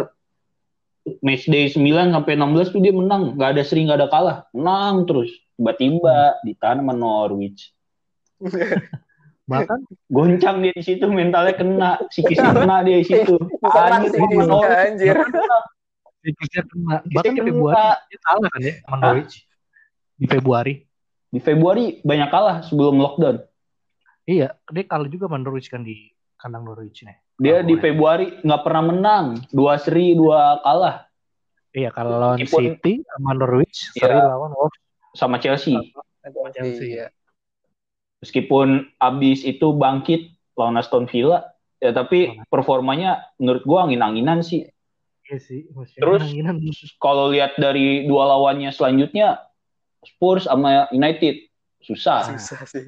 match 1.20 1.52
day 1.52 1.68
9 1.68 1.84
sampai 1.84 2.34
16 2.40 2.72
tuh 2.72 2.80
dia 2.80 2.96
menang, 2.96 3.36
nggak 3.36 3.50
ada 3.60 3.64
seri 3.68 3.84
nggak 3.84 4.00
ada 4.00 4.08
kalah, 4.08 4.38
menang 4.56 5.04
terus. 5.04 5.36
Tiba-tiba 5.60 6.40
ditahan 6.48 6.80
sama 6.80 6.96
Norwich. 6.96 7.76
Bahkan 9.52 9.80
Goncang 10.08 10.64
dia 10.64 10.72
di 10.72 10.80
situ, 10.80 11.04
mentalnya 11.12 11.60
kena, 11.60 11.92
psikisnya 12.08 12.56
kena 12.56 12.80
dia 12.88 13.04
di 13.04 13.08
situ. 13.08 13.36
Anjir, 13.68 14.24
anjir 14.64 15.18
Psikisnya 16.24 16.64
kena. 16.72 16.96
Bahkan 17.04 17.34
di. 17.36 17.42
Februari 17.52 18.00
dia 18.08 18.20
kalah 18.24 18.48
kan 18.48 18.62
ya 18.64 18.74
sama 18.88 18.96
Norwich. 19.04 19.36
Di 20.16 20.26
Februari. 20.32 20.74
Di 21.34 21.42
Februari 21.42 21.98
banyak 22.06 22.30
kalah 22.30 22.62
sebelum 22.62 23.02
lockdown. 23.02 23.42
Iya, 24.24 24.54
dia 24.70 24.84
kalah 24.86 25.10
juga 25.10 25.26
sama 25.26 25.42
Norwich 25.42 25.68
kan 25.68 25.82
di 25.82 26.14
kandang 26.38 26.64
Norwich 26.64 27.02
nih. 27.02 27.18
Dia 27.42 27.60
Kalah 27.60 27.66
di 27.66 27.74
boleh. 27.74 27.82
Februari 27.82 28.26
nggak 28.46 28.62
pernah 28.62 28.84
menang, 28.86 29.26
dua 29.50 29.82
seri 29.82 30.14
dua 30.14 30.62
kalah 30.62 31.10
Iya, 31.74 31.90
kalau 31.90 32.22
lawan 32.22 32.38
Meskipun- 32.38 32.78
City 32.78 32.94
sama 33.02 33.32
Norwich, 33.34 33.78
Iya. 33.98 34.02
seri 34.06 34.18
lawan 34.22 34.52
Wolves. 34.54 34.78
sama 35.18 35.42
Chelsea. 35.42 35.74
Chelsea. 36.54 37.02
Iya. 37.02 37.08
Meskipun 38.22 38.68
abis 38.96 39.42
itu 39.42 39.74
bangkit 39.74 40.30
lawan 40.54 40.78
Aston 40.78 41.10
Villa, 41.10 41.50
ya 41.82 41.90
tapi 41.90 42.38
performanya 42.48 43.26
menurut 43.36 43.66
gua 43.66 43.90
angin-anginan 43.90 44.46
sih. 44.46 44.70
Iya 45.26 45.38
sih, 45.42 45.66
Terus-. 45.98 46.30
Kalau 47.02 47.34
lihat 47.34 47.58
dari 47.58 48.06
dua 48.06 48.30
lawannya 48.30 48.70
selanjutnya, 48.70 49.42
Spurs 50.04 50.46
sama 50.46 50.88
United 50.90 51.48
susah. 51.80 52.36
susah 52.36 52.64
sih 52.64 52.88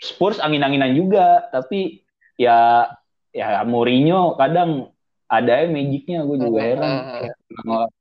Spurs 0.00 0.36
angin-anginan 0.36 0.92
juga, 0.92 1.48
tapi 1.48 2.04
ya 2.36 2.88
ya 3.30 3.64
Mourinho 3.64 4.36
kadang 4.36 4.92
ada 5.24 5.64
ya 5.64 5.66
magicnya, 5.66 6.22
gue 6.22 6.36
juga 6.38 6.60
heran. 6.60 6.92
Kayak 7.20 7.36
menang- 7.50 7.92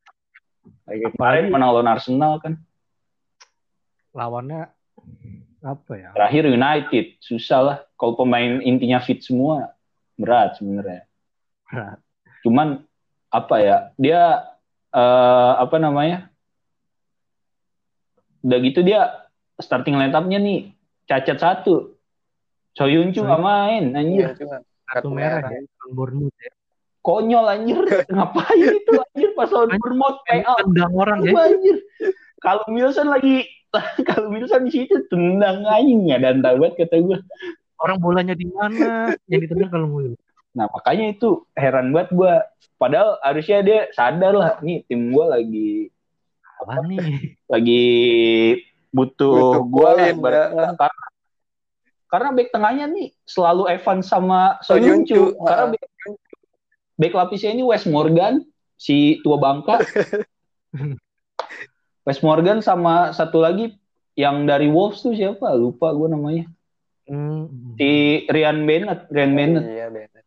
Kayak 0.84 1.12
kemarin 1.16 1.46
menang 1.48 1.70
lawan 1.72 1.88
Arsenal 1.88 2.34
kan. 2.44 2.60
Lawannya 4.12 4.68
apa 5.64 5.92
ya? 5.96 6.12
Terakhir 6.12 6.44
United, 6.52 7.06
susah 7.24 7.60
lah. 7.64 7.78
Kalau 7.96 8.20
pemain 8.20 8.60
intinya 8.60 9.00
fit 9.00 9.24
semua, 9.24 9.72
berat 10.20 10.60
sebenarnya. 10.60 11.08
Berat. 11.72 11.98
Cuman 12.44 12.84
apa 13.32 13.56
ya, 13.64 13.78
dia 13.96 14.44
eh, 14.92 15.54
apa 15.58 15.80
namanya? 15.80 16.30
Udah 18.44 18.58
gitu 18.60 18.84
dia 18.84 19.24
starting 19.58 19.96
line 19.96 20.12
up-nya 20.12 20.40
nih 20.40 20.76
cacat 21.08 21.40
satu. 21.40 21.96
Soyuncu 22.74 23.22
nggak 23.22 23.42
main, 23.42 23.84
anjir. 23.94 24.34
Iya, 24.34 24.62
Kartu 24.90 25.10
merah 25.14 25.46
ya, 25.46 25.62
Bournemouth 25.94 26.34
ya. 26.42 26.52
Konyol 27.04 27.46
anjir. 27.48 27.80
Ngapain 28.14 28.60
itu 28.60 28.92
anjir 28.98 29.30
pas 29.38 29.50
lawan 29.54 29.78
Bournemouth 29.78 30.20
PA. 30.26 30.54
Tendang 30.60 30.94
orang 30.94 31.20
ya. 31.24 31.32
Anjir. 31.38 31.78
Kalau 32.44 32.64
Wilson 32.68 33.08
lagi 33.08 33.48
kalau 34.10 34.30
Wilson 34.30 34.70
di 34.70 34.72
situ 34.84 35.06
tendang 35.10 35.66
anjing 35.66 36.10
ya 36.10 36.18
dan 36.20 36.42
banget 36.42 36.76
kata 36.78 37.00
gue. 37.00 37.18
Orang 37.82 38.00
bolanya 38.00 38.34
di 38.34 38.48
mana? 38.50 39.14
Yang 39.28 39.50
ditendang 39.50 39.72
kalau 39.72 39.88
mau. 39.90 40.02
Nah 40.54 40.66
makanya 40.70 41.06
itu 41.14 41.46
heran 41.58 41.94
banget 41.94 42.10
gue. 42.14 42.34
Padahal 42.78 43.22
harusnya 43.24 43.64
dia 43.64 43.80
sadar 43.96 44.34
lah, 44.36 44.52
nih 44.60 44.84
tim 44.90 45.14
gue 45.14 45.26
lagi 45.26 45.72
Apa 46.64 46.80
nih? 46.88 47.36
lagi 47.52 47.86
butuh, 48.90 49.60
Butuh 49.60 49.64
gue 49.68 49.90
ya. 50.00 50.14
karena 50.16 50.90
karena 52.08 52.30
back 52.30 52.50
tengahnya 52.54 52.86
nih 52.88 53.10
selalu 53.26 53.64
Evan 53.74 54.00
sama 54.06 54.62
Soyuncu, 54.62 55.34
Soyuncu. 55.34 55.44
Karena 55.44 55.66
back, 55.74 55.84
back 56.96 57.14
lapisnya 57.18 57.52
ini 57.58 57.64
Wes 57.66 57.84
Morgan 57.90 58.46
si 58.78 59.18
tua 59.26 59.42
bangka. 59.42 59.82
Wes 62.06 62.20
Morgan 62.22 62.62
sama 62.62 63.16
satu 63.16 63.42
lagi 63.42 63.74
yang 64.14 64.46
dari 64.46 64.70
Wolves 64.70 65.02
tuh 65.02 65.18
siapa? 65.18 65.58
Lupa 65.58 65.90
gue 65.92 66.08
namanya. 66.12 66.46
Hmm. 67.10 67.76
Si 67.76 68.24
Ryan 68.30 68.64
Bennett, 68.64 69.10
Ryan 69.12 69.34
Bennett. 69.36 69.66
iya 69.68 69.88
Bennett 69.92 70.24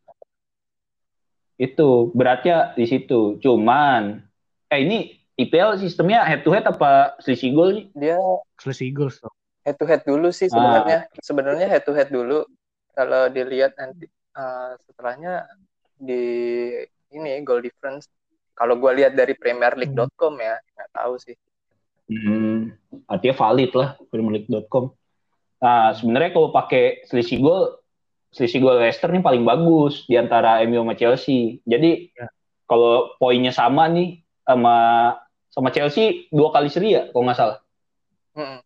itu 1.57 2.12
beratnya 2.12 2.77
di 2.77 2.85
situ 2.85 3.40
cuman 3.40 4.20
eh 4.68 4.81
ini 4.85 5.09
IPL 5.37 5.77
sistemnya 5.77 6.25
head 6.25 6.40
to 6.42 6.51
head 6.51 6.64
apa 6.64 7.16
selisih 7.20 7.53
gol 7.53 7.70
sih? 7.72 7.85
Dia 7.92 8.16
Selisih 8.57 8.88
Eagles 8.88 9.20
tuh. 9.20 9.33
head 9.62 9.77
to 9.77 9.85
head 9.85 10.01
dulu 10.03 10.31
sih 10.31 10.49
sebenarnya. 10.49 11.11
Sebenarnya 11.20 11.66
head 11.68 11.85
to 11.85 11.92
head 11.92 12.09
dulu. 12.09 12.46
Kalau 12.92 13.29
dilihat 13.29 13.77
nanti 13.77 14.09
eh, 14.33 14.70
setelahnya 14.83 15.44
di 15.96 16.22
ini 17.11 17.40
goal 17.42 17.61
difference. 17.61 18.09
Kalau 18.53 18.81
gue 18.81 18.88
lihat 18.96 19.12
dari 19.12 19.37
premierleague.com 19.37 20.35
ya 20.38 20.57
nggak 20.57 20.90
tahu 20.90 21.14
sih. 21.20 21.37
Hmm, 22.07 22.70
artinya 23.05 23.35
valid 23.35 23.72
lah 23.75 23.99
premierleague.com 24.09 24.94
nah 25.57 25.90
sebenarnya 25.90 26.31
kalau 26.31 26.53
pakai 26.53 27.03
selisih 27.09 27.40
gol 27.40 27.81
selisih 28.29 28.61
gol 28.61 28.77
Leicester 28.77 29.09
nih 29.09 29.25
paling 29.25 29.42
bagus 29.42 30.05
di 30.05 30.14
antara 30.14 30.61
MU 30.62 30.85
sama 30.85 30.94
Chelsea. 30.94 31.59
Jadi 31.64 32.12
Ya. 32.12 32.29
kalau 32.64 33.16
poinnya 33.16 33.51
sama 33.51 33.88
nih 33.88 34.20
sama 34.44 34.77
sama 35.57 35.73
Chelsea 35.73 36.29
dua 36.29 36.53
kali 36.53 36.69
seri 36.69 36.92
ya 36.92 37.09
kalau 37.09 37.25
nggak 37.25 37.38
salah. 37.40 37.59
Hmm. 38.37 38.61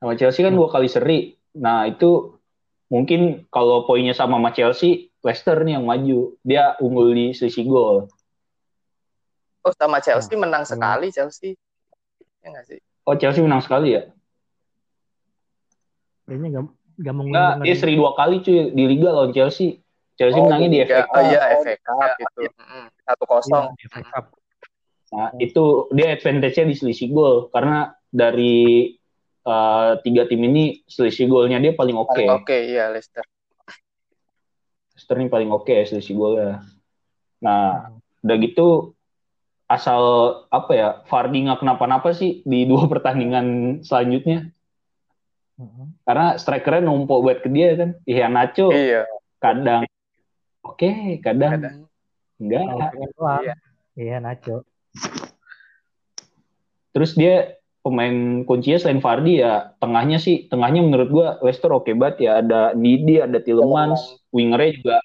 sama 0.00 0.16
Chelsea 0.16 0.40
kan 0.40 0.56
dua 0.56 0.72
kali 0.72 0.88
seri. 0.88 1.36
Nah 1.52 1.84
itu 1.84 2.40
mungkin 2.88 3.44
kalau 3.52 3.84
poinnya 3.84 4.16
sama 4.16 4.40
sama 4.40 4.50
Chelsea, 4.50 5.12
Leicester 5.20 5.60
nih 5.60 5.76
yang 5.76 5.84
maju. 5.84 6.40
Dia 6.40 6.80
unggul 6.80 7.12
di 7.12 7.26
selisih 7.30 7.68
gol. 7.68 8.08
oh 9.60 9.74
sama 9.74 9.98
Chelsea 9.98 10.32
Nah, 10.32 10.46
menang 10.46 10.62
kalau- 10.62 10.72
sekali 10.72 11.06
Chelsea 11.10 11.52
ya 12.40 12.54
nggak 12.54 12.64
sih 12.64 12.78
Oh 13.02 13.14
Chelsea 13.14 13.42
menang 13.42 13.58
sekali 13.60 13.92
ya? 13.92 14.02
Kayaknya 16.24 16.48
gak, 16.54 16.64
gak 17.02 17.12
mau 17.14 17.22
Enggak, 17.26 17.50
dia 17.62 17.74
seri 17.74 17.94
dua 17.94 18.14
kali 18.14 18.36
cuy 18.40 18.70
di 18.70 18.82
Liga 18.86 19.10
lawan 19.10 19.30
Chelsea. 19.30 19.78
Chelsea 20.16 20.38
Oh, 20.38 20.48
menangnya 20.48 20.68
di 20.70 20.78
iya, 20.80 20.86
FA 20.86 21.02
Cup. 21.04 21.12
oh 21.12 21.22
iya 21.22 21.40
FA 21.60 21.74
Cup 21.76 22.10
itu 22.16 22.40
Mm-mm. 22.56 22.84
satu 23.04 23.24
kosong 23.28 23.64
Cup. 24.10 24.24
Nah 25.14 25.30
itu 25.38 25.86
dia 25.94 26.10
advantage-nya 26.18 26.66
di 26.66 26.74
selisih 26.74 27.08
gol 27.14 27.36
karena 27.54 27.94
dari 28.10 28.90
eh, 29.46 29.90
tiga 30.02 30.26
tim 30.26 30.42
ini 30.42 30.82
selisih 30.90 31.30
golnya 31.30 31.62
dia 31.62 31.72
paling 31.78 31.94
oke. 31.94 32.10
paling 32.10 32.30
oke 32.42 32.56
iya 32.56 32.90
Leicester 32.90 33.22
Leicester 34.94 35.16
ini 35.20 35.28
paling 35.30 35.50
oke 35.54 35.74
selisih 35.86 36.14
golnya. 36.18 36.66
Nah 37.44 37.94
udah 38.26 38.36
gitu 38.42 38.96
asal 39.70 40.02
apa 40.50 40.72
ya 40.74 40.88
Vardy 41.06 41.46
nggak 41.46 41.62
kenapa-napa 41.62 42.10
sih 42.14 42.42
di 42.42 42.66
dua 42.66 42.86
pertandingan 42.92 43.80
selanjutnya 43.86 44.50
Hmm. 45.56 45.88
karena 46.04 46.36
strikernya 46.36 46.84
numpuk 46.84 47.24
buat 47.24 47.40
ke 47.40 47.48
dia 47.48 47.72
kan 47.80 47.96
Iya 48.04 48.28
Nacho 48.28 48.68
iya 48.76 49.08
kadang 49.40 49.88
oke 50.60 51.16
kadang, 51.24 51.52
kadang 51.56 51.76
enggak. 52.36 52.64
Iya. 53.40 53.54
Iya, 53.96 54.16
Nacho. 54.20 54.68
Terus 56.96 57.12
dia 57.12 57.56
pemain 57.86 58.42
kuncinya 58.42 58.82
selain 58.82 58.98
Vardy 58.98 59.46
ya 59.46 59.70
tengahnya 59.78 60.18
sih 60.18 60.50
tengahnya 60.50 60.82
menurut 60.82 61.08
gua 61.12 61.26
Leicester 61.38 61.70
oke 61.70 61.94
banget 61.94 62.26
ya. 62.26 62.42
Ada 62.42 62.74
Didi 62.74 63.22
ada 63.22 63.38
Tielemans 63.38 64.26
wingernya 64.34 64.70
juga 64.74 64.96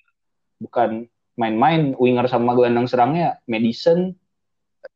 bukan 0.57 1.05
main-main. 1.37 1.93
Winger 1.93 2.25
sama 2.25 2.57
gelandang 2.57 2.89
serangnya 2.89 3.37
Madison 3.45 4.17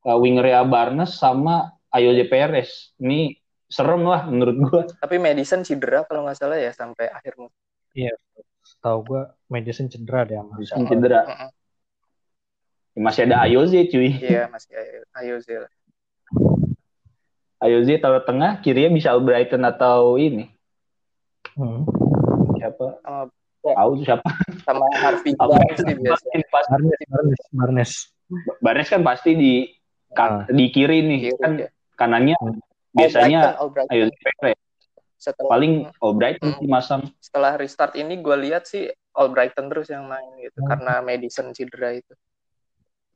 uh, 0.09 0.17
wingernya 0.17 0.65
Barnes 0.65 1.13
sama 1.13 1.77
Ayoze 1.93 2.25
Perez. 2.25 2.95
Ini 2.97 3.37
serem 3.69 4.01
lah 4.01 4.25
menurut 4.25 4.55
gua. 4.65 4.81
Tapi 4.97 5.21
Madison 5.21 5.61
cedera 5.61 6.01
kalau 6.09 6.25
nggak 6.25 6.41
salah 6.41 6.57
ya 6.57 6.73
sampai 6.73 7.05
akhir 7.13 7.37
musim. 7.37 8.17
Tahu 8.81 8.97
gua 9.05 9.29
Madison 9.45 9.85
cedera 9.93 10.25
deh 10.25 10.41
sama 10.65 10.89
cedera 10.89 11.21
masih 12.95 13.27
ada 13.27 13.43
Ayoze 13.43 13.85
cuy 13.87 14.15
iya 14.17 14.47
masih 14.47 14.71
ayo 15.19 15.35
Zil 15.39 15.67
Ayoze 17.59 17.97
taruh 17.97 18.21
tengah 18.21 18.59
kirinya 18.59 18.91
bisa 18.93 19.15
Brighton 19.15 19.63
atau 19.63 20.15
ini 20.15 20.51
Hmm. 21.55 21.87
siapa 22.59 22.99
sama 22.99 23.31
tahu 23.63 23.91
tuh 23.95 24.03
siapa 24.03 24.27
sama 24.67 24.85
Harvey 24.99 25.31
Barnes 25.39 25.79
sih 25.79 25.95
biasa. 25.95 26.25
Pas- 26.51 26.67
Barnes, 26.67 26.99
Barnes, 27.07 27.41
Barnes. 27.49 27.91
Barnes 28.59 28.87
kan 28.89 29.01
pasti 29.01 29.31
di 29.33 29.53
Ah. 30.11 30.43
di 30.47 30.67
kiri 30.67 30.99
nih 30.99 31.19
Kiri, 31.27 31.39
kan 31.39 31.51
ya. 31.55 31.67
kanannya 31.95 32.35
Hmm. 32.35 32.59
biasanya 32.91 33.55
Albrighton, 33.55 33.91
ayo 33.91 34.03
Albrighton. 34.07 34.55
Setelah 35.15 35.47
paling 35.47 35.73
Albrighton 35.95 36.49
Hmm. 36.51 36.59
sih 36.59 36.67
masang 36.67 37.01
setelah 37.19 37.55
restart 37.55 37.95
ini 37.95 38.19
gue 38.19 38.35
lihat 38.35 38.67
sih 38.67 38.87
Albrighton 39.11 39.71
terus 39.71 39.87
yang 39.87 40.03
main 40.05 40.27
gitu 40.35 40.59
Hmm. 40.59 40.67
karena 40.67 40.99
Madison 40.99 41.55
cedera 41.55 41.95
itu. 41.95 42.11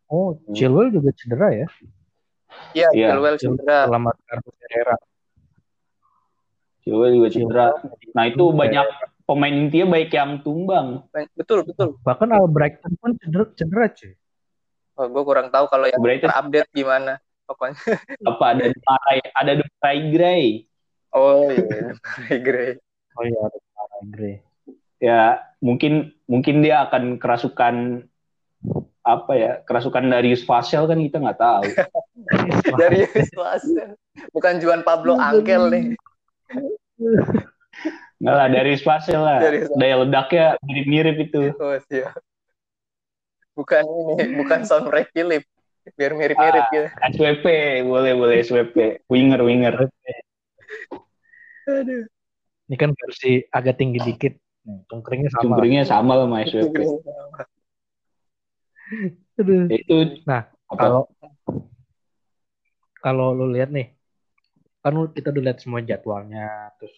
Oh, 0.10 0.42
Chilwell 0.52 0.90
juga 0.90 1.14
cedera 1.14 1.54
ya? 1.54 1.68
Iya, 2.74 2.88
Iya. 2.92 3.08
Chilwell 3.14 3.38
cedera. 3.38 3.86
Selama 3.86 4.10
Carlos 4.26 4.56
Herrera. 4.60 4.98
Chilwell 6.82 7.14
juga 7.14 7.30
cedera 7.30 7.66
nah 8.12 8.26
itu 8.26 8.42
Hmm. 8.42 8.58
banyak 8.58 8.88
pemain 9.24 9.54
intinya 9.54 9.94
baik 9.94 10.10
yang 10.10 10.42
tumbang 10.42 11.06
Betul, 11.38 11.62
betul. 11.62 12.02
Bahkan 12.02 12.28
Albrighton 12.32 12.94
pun 12.98 13.14
cedera, 13.16 13.46
cedera 13.54 13.86
cuy. 13.90 14.14
Oh, 14.98 15.06
gue 15.08 15.24
kurang 15.24 15.48
tahu 15.48 15.70
kalau 15.70 15.86
yang 15.86 16.02
Albrighton. 16.02 16.28
terupdate 16.28 16.70
gimana. 16.74 17.14
Pokoknya. 17.46 17.78
apa 18.30 18.46
ada 18.48 18.66
Demarai 18.68 19.20
ada 19.32 19.52
Demarai 19.56 20.00
Gray 20.10 20.46
Oh 21.10 21.50
iya, 21.50 22.38
Gray. 22.38 22.78
Oh 23.14 23.24
iya, 23.24 23.40
ada 23.42 23.58
Gray. 24.08 24.36
ya 25.00 25.22
mungkin 25.60 25.94
mungkin 26.26 26.62
dia 26.62 26.86
akan 26.86 27.18
kerasukan 27.18 28.06
apa 29.12 29.34
ya 29.34 29.52
kerasukan 29.62 30.06
Darius 30.06 30.42
Vassell 30.42 30.86
kan 30.86 30.98
kita 30.98 31.18
nggak 31.18 31.38
tahu 31.38 31.64
Dari 32.80 33.04
Vassell. 33.32 33.98
Bukan 34.30 34.54
Juan 34.58 34.82
Pablo 34.82 35.16
Angel 35.16 35.68
nih. 35.68 35.84
nggak 38.20 38.36
lah 38.36 38.48
Darius 38.48 38.82
Vassell 38.82 39.20
lah 39.20 39.40
Darius 39.40 39.72
daya 39.74 39.96
ledaknya 39.98 40.46
mirip-mirip 40.62 41.16
itu 41.22 41.42
Oh 41.56 41.76
siap. 41.88 42.20
Bukan 43.54 43.84
ini, 43.84 44.16
bukan 44.38 44.64
soundtrack 44.64 45.12
Philip. 45.12 45.44
Biar 45.92 46.14
mirip-mirip 46.14 46.64
Ah. 46.64 46.70
gitu. 46.70 46.88
SWP 47.14 47.46
boleh 47.84 48.14
boleh 48.14 48.36
SWP 48.40 48.76
winger 49.08 49.42
winger 49.42 49.76
Aduh. 51.66 52.04
Ini 52.66 52.76
kan 52.76 52.94
versi 52.94 53.42
agak 53.48 53.78
tinggi 53.78 53.98
dikit. 54.00 54.34
Nih, 54.62 54.86
Cungkringnya 54.86 55.30
sama. 55.30 55.42
cungkringnya 55.42 55.84
sama 55.84 56.12
lah 56.14 56.26
sama 56.26 56.38
SWP. 56.44 56.76
Itu 59.70 59.96
Nah, 60.26 60.50
apa 60.70 60.78
Kalau 60.78 61.02
kalau 63.00 63.28
lu 63.32 63.56
lihat 63.56 63.72
nih, 63.72 63.96
kan 64.84 64.94
kita 65.16 65.32
udah 65.32 65.44
lihat 65.50 65.60
semua 65.64 65.80
jadwalnya, 65.80 66.74
terus 66.78 66.94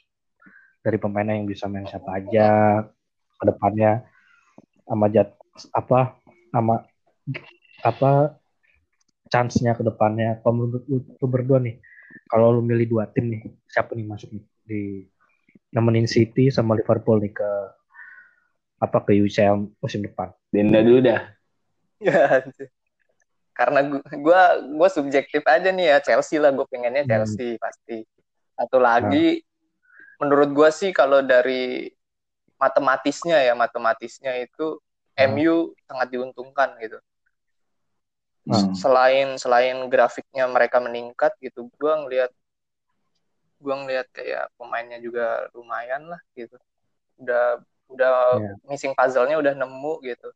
dari 0.81 0.97
pemainnya 0.97 1.37
yang 1.37 1.45
bisa 1.45 1.69
main 1.69 1.85
siapa 1.85 2.17
aja 2.17 2.81
ke 3.37 3.43
depannya 3.45 4.01
sama 4.85 5.05
jad 5.13 5.29
apa 5.77 6.17
sama 6.49 6.81
apa 7.85 8.41
chance-nya 9.29 9.77
ke 9.77 9.85
depannya. 9.85 10.41
Kalau 10.41 10.53
menurut 10.57 10.83
lu, 10.89 11.05
lu 11.05 11.27
berdua 11.29 11.61
nih, 11.61 11.77
kalau 12.25 12.57
lu 12.57 12.61
milih 12.65 12.97
dua 12.97 13.05
tim 13.13 13.29
nih, 13.29 13.41
siapa 13.69 13.93
nih 13.93 14.05
masuk 14.09 14.33
nih 14.33 14.43
di 14.65 14.81
nemenin 15.71 16.09
City 16.09 16.49
sama 16.49 16.75
Liverpool 16.75 17.21
nih 17.21 17.31
ke 17.31 17.51
apa 18.81 18.97
ke 19.05 19.13
UCL 19.21 19.69
musim 19.77 20.01
depan? 20.01 20.33
Denda 20.49 20.81
dulu 20.81 21.05
dah 21.05 21.40
Ya. 22.01 22.41
Karena 23.53 23.85
gua, 23.85 24.01
gua 24.17 24.41
gua 24.73 24.89
subjektif 24.89 25.45
aja 25.45 25.69
nih 25.69 25.93
ya 25.93 25.97
Chelsea 26.01 26.41
lah, 26.41 26.49
gue 26.49 26.65
pengennya 26.65 27.05
Hmm. 27.05 27.11
Chelsea 27.13 27.61
pasti. 27.61 28.01
Satu 28.57 28.81
lagi, 28.81 29.45
menurut 30.17 30.49
gua 30.49 30.73
sih 30.73 30.89
kalau 30.89 31.21
dari 31.21 31.93
matematisnya 32.57 33.41
ya 33.41 33.53
matematisnya 33.53 34.33
itu 34.41 34.81
Hmm. 35.13 35.37
MU 35.37 35.77
sangat 35.85 36.07
diuntungkan 36.09 36.73
gitu. 36.81 36.97
Hmm. 38.49 38.73
Selain 38.73 39.37
selain 39.37 39.77
grafiknya 39.85 40.49
mereka 40.49 40.81
meningkat 40.81 41.37
gitu, 41.37 41.69
gua 41.77 42.01
ngelihat 42.01 42.33
gua 43.61 43.85
ngelihat 43.85 44.09
kayak 44.09 44.49
pemainnya 44.57 44.97
juga 44.97 45.45
lumayan 45.53 46.09
lah 46.09 46.21
gitu. 46.33 46.57
Udah 47.21 47.61
udah 47.91 48.13
Iya. 48.39 48.51
missing 48.65 48.95
puzzle-nya 48.97 49.37
udah 49.37 49.53
nemu 49.53 49.93
gitu. 50.01 50.31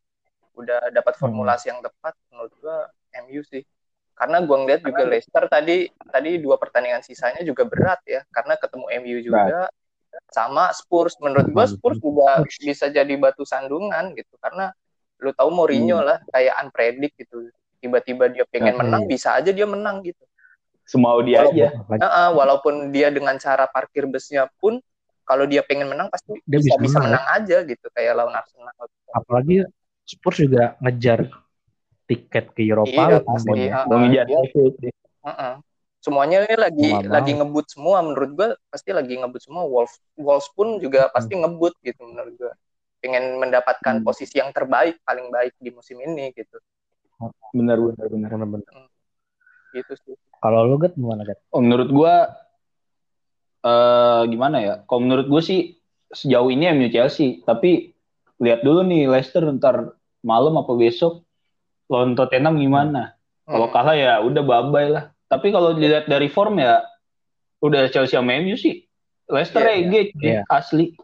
Udah 0.56 0.88
dapat 0.88 1.14
Hmm. 1.14 1.22
formulasi 1.22 1.68
yang 1.68 1.80
tepat 1.80 2.16
menurut 2.28 2.52
gua 2.58 2.88
MU 3.22 3.44
sih. 3.44 3.62
Karena 4.12 4.40
gua 4.40 4.64
ngeliat 4.64 4.80
juga 4.80 5.04
Leicester 5.04 5.44
tadi 5.46 5.76
tadi 6.08 6.40
dua 6.40 6.56
pertandingan 6.56 7.04
sisanya 7.04 7.40
juga 7.40 7.62
berat 7.62 8.00
ya 8.02 8.24
karena 8.30 8.56
ketemu 8.56 8.86
MU 8.96 9.16
juga 9.22 9.68
sama 10.30 10.72
Spurs. 10.72 11.20
Menurut 11.20 11.52
gua 11.52 11.68
Spurs 11.68 12.00
juga 12.00 12.40
bisa 12.56 12.88
jadi 12.88 13.14
batu 13.14 13.44
sandungan 13.44 14.16
gitu 14.16 14.34
karena 14.40 14.72
lu 15.16 15.32
tahu 15.32 15.48
Mourinho 15.50 16.00
lah 16.00 16.24
kayak 16.28 16.56
unpredict 16.58 17.14
gitu. 17.18 17.52
Tiba-tiba 17.76 18.28
dia 18.28 18.44
pengen 18.48 18.74
Nah, 18.74 18.80
menang 18.82 19.02
iya. 19.04 19.10
bisa 19.10 19.28
aja 19.32 19.52
dia 19.52 19.68
menang 19.68 20.00
gitu. 20.02 20.24
semau 20.86 21.18
dia 21.18 21.42
Walaupun- 21.42 21.58
aja 21.58 21.68
Lagi- 21.90 21.98
Heeh, 21.98 22.28
walaupun 22.30 22.74
dia 22.94 23.10
dengan 23.10 23.34
cara 23.36 23.66
parkir 23.66 24.06
busnya 24.06 24.46
pun 24.62 24.78
kalau 25.26 25.42
dia 25.42 25.58
pengen 25.60 25.90
menang 25.90 26.06
pasti 26.06 26.38
Dia 26.46 26.62
bisa 26.62 26.78
bisa 26.78 26.78
bisa 26.78 26.98
menang, 27.02 27.18
menang 27.18 27.26
aja 27.42 27.56
gitu 27.66 27.86
kayak 27.90 28.14
lawan 28.14 28.30
Arsenal. 28.30 28.70
apalagi 29.10 29.66
Spurs 30.06 30.38
juga 30.38 30.78
ngejar 30.78 31.26
tiket 32.06 32.54
ke 32.54 32.62
Eropa 32.62 33.02
Iya 33.10 33.18
pasti. 33.20 33.50
ya. 33.66 33.82
ngejar 33.84 34.24
Dia- 34.30 34.92
heeh. 35.26 35.54
Semuanya 35.98 36.46
ini 36.46 36.54
lagi 36.54 36.86
nggak 36.86 37.10
lagi 37.10 37.32
ngebut 37.34 37.66
semua 37.66 37.98
menurut 37.98 38.30
gua 38.38 38.48
pasti 38.70 38.94
lagi 38.94 39.18
ngebut 39.18 39.42
semua. 39.42 39.66
Wolves 39.66 39.98
Wolves 40.14 40.46
pun 40.54 40.78
juga 40.78 41.10
pasti 41.10 41.34
ngebut 41.34 41.74
gitu 41.82 41.98
menurut 42.06 42.34
gua. 42.38 42.52
Pengen 43.02 43.42
mendapatkan 43.42 44.00
Hmm. 44.00 44.06
posisi 44.06 44.38
yang 44.38 44.54
terbaik 44.54 45.02
paling 45.02 45.34
baik 45.34 45.58
di 45.58 45.74
musim 45.74 45.98
ini 45.98 46.30
gitu. 46.30 46.62
benar 47.50 47.80
benar 47.80 48.06
benar 48.06 48.30
Bener-bener. 48.30 48.86
Gitu 49.74 49.92
sih. 50.06 50.14
Kalau 50.38 50.62
lu 50.62 50.78
Gat 50.78 50.94
gimana 50.94 51.26
Gat? 51.26 51.42
Oh, 51.50 51.58
menurut 51.58 51.90
gua 51.90 52.30
eh 53.66 54.22
gimana 54.30 54.56
ya? 54.62 54.74
Kalau 54.86 55.00
menurut 55.02 55.26
gua 55.26 55.42
sih 55.42 55.74
sejauh 56.06 56.54
ini 56.54 56.70
MU 56.70 56.86
Chelsea, 56.86 57.42
tapi 57.42 57.95
lihat 58.36 58.60
dulu 58.60 58.84
nih 58.84 59.08
Leicester 59.08 59.42
ntar 59.56 59.96
malam 60.20 60.60
apa 60.60 60.72
besok 60.76 61.24
lawan 61.88 62.12
Tottenham 62.18 62.58
gimana? 62.58 63.14
Kalau 63.46 63.70
Hmm. 63.70 63.74
kalah 63.74 63.96
ya 63.96 64.18
udah 64.20 64.42
babay 64.42 64.90
lah. 64.90 65.14
Tapi 65.26 65.50
kalau 65.54 65.74
dilihat 65.74 66.10
dari 66.10 66.26
form 66.26 66.58
ya 66.58 66.82
udah 67.62 67.86
Chelsea 67.90 68.18
sama 68.18 68.36
MU 68.36 68.58
sih. 68.58 68.84
Leicester 69.26 69.62
Iya, 69.62 69.74
ya 69.74 69.86
gitu, 69.90 70.22
iya. 70.22 70.40
asli. 70.46 70.94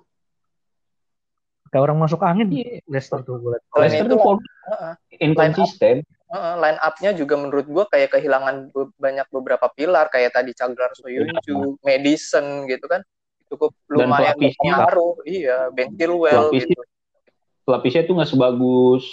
Kayak 1.72 1.82
orang 1.88 1.98
masuk 2.04 2.20
angin 2.22 2.52
Iya. 2.52 2.84
Leicester 2.86 3.24
tuh 3.24 3.40
gue 3.40 3.56
Leicester 3.78 4.06
itu, 4.06 4.12
tuh 4.14 4.20
form 4.20 4.40
Heeh. 4.42 4.92
inkonsisten. 5.22 5.96
Heeh, 6.32 6.54
line 6.60 6.80
up-nya 6.80 7.10
juga 7.12 7.34
menurut 7.36 7.66
gua 7.68 7.84
kayak 7.92 8.16
kehilangan 8.16 8.72
be- 8.72 8.94
banyak 8.96 9.26
beberapa 9.28 9.68
pilar 9.72 10.08
kayak 10.08 10.32
tadi 10.32 10.56
Caglar 10.56 10.92
Soyuncu, 10.96 11.76
Madison 11.84 12.64
gitu 12.68 12.88
kan. 12.88 13.04
Cukup 13.52 13.76
lumayan 13.92 14.32
berpengaruh. 14.40 15.28
Iya, 15.28 15.68
Ben 15.76 15.92
Chilwell 15.92 16.56
gitu. 16.56 16.80
Pelapisnya 17.62 18.02
tuh 18.04 18.14
nggak 18.18 18.30
sebagus 18.30 19.04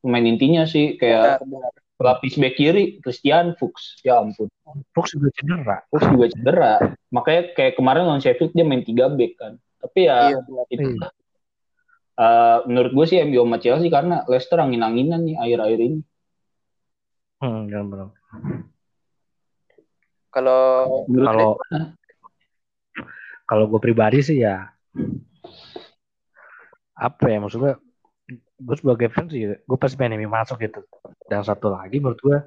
pemain 0.00 0.24
intinya 0.24 0.64
sih 0.64 0.96
kayak 0.96 1.44
Benar, 1.44 1.70
benar. 1.70 1.72
pelapis 1.94 2.34
back 2.34 2.54
kiri 2.56 2.98
Christian 2.98 3.54
Fuchs. 3.54 4.00
Ya 4.02 4.18
ampun. 4.18 4.50
Fuchs 4.90 5.14
juga 5.14 5.30
cedera. 5.36 5.76
Fuchs 5.88 6.08
juga 6.10 6.26
cedera. 6.28 6.72
Makanya 7.08 7.54
kayak 7.54 7.76
kemarin 7.76 8.08
lawan 8.08 8.18
Sheffield 8.18 8.50
dia 8.52 8.66
main 8.66 8.82
3 8.82 9.12
back 9.12 9.32
kan. 9.38 9.52
Tapi 9.78 9.98
ya 10.06 10.34
Iya, 10.34 10.38
benar. 10.42 10.66
itu 10.68 10.88
Iya. 10.98 11.08
eh, 12.12 12.58
menurut 12.66 12.92
gue 12.92 13.06
sih 13.06 13.18
MU 13.20 13.40
sama 13.40 13.56
Chelsea 13.56 13.88
karena 13.88 14.22
Leicester 14.26 14.58
angin-anginan 14.58 15.22
nih 15.22 15.36
akhir-akhir 15.38 15.78
ini. 15.80 15.98
Hmm, 17.38 17.66
bener-bener. 17.66 18.08
Kalau 20.28 20.60
Menurut 21.06 21.26
Kalau 21.28 21.48
Leicester, 21.60 21.82
kalau 23.44 23.64
gue 23.68 23.80
pribadi 23.80 24.18
sih 24.22 24.40
ya 24.40 24.72
apa 26.92 27.24
ya 27.26 27.36
maksudnya 27.36 27.76
gue 28.62 28.76
sebagai 28.78 29.08
fans 29.10 29.30
sih 29.34 29.50
gue 29.50 29.78
pasti 29.78 29.98
pengen 29.98 30.22
MU 30.22 30.30
masuk 30.30 30.62
gitu. 30.62 30.86
Dan 31.26 31.42
satu 31.42 31.74
lagi 31.74 31.98
menurut 31.98 32.20
gue 32.22 32.38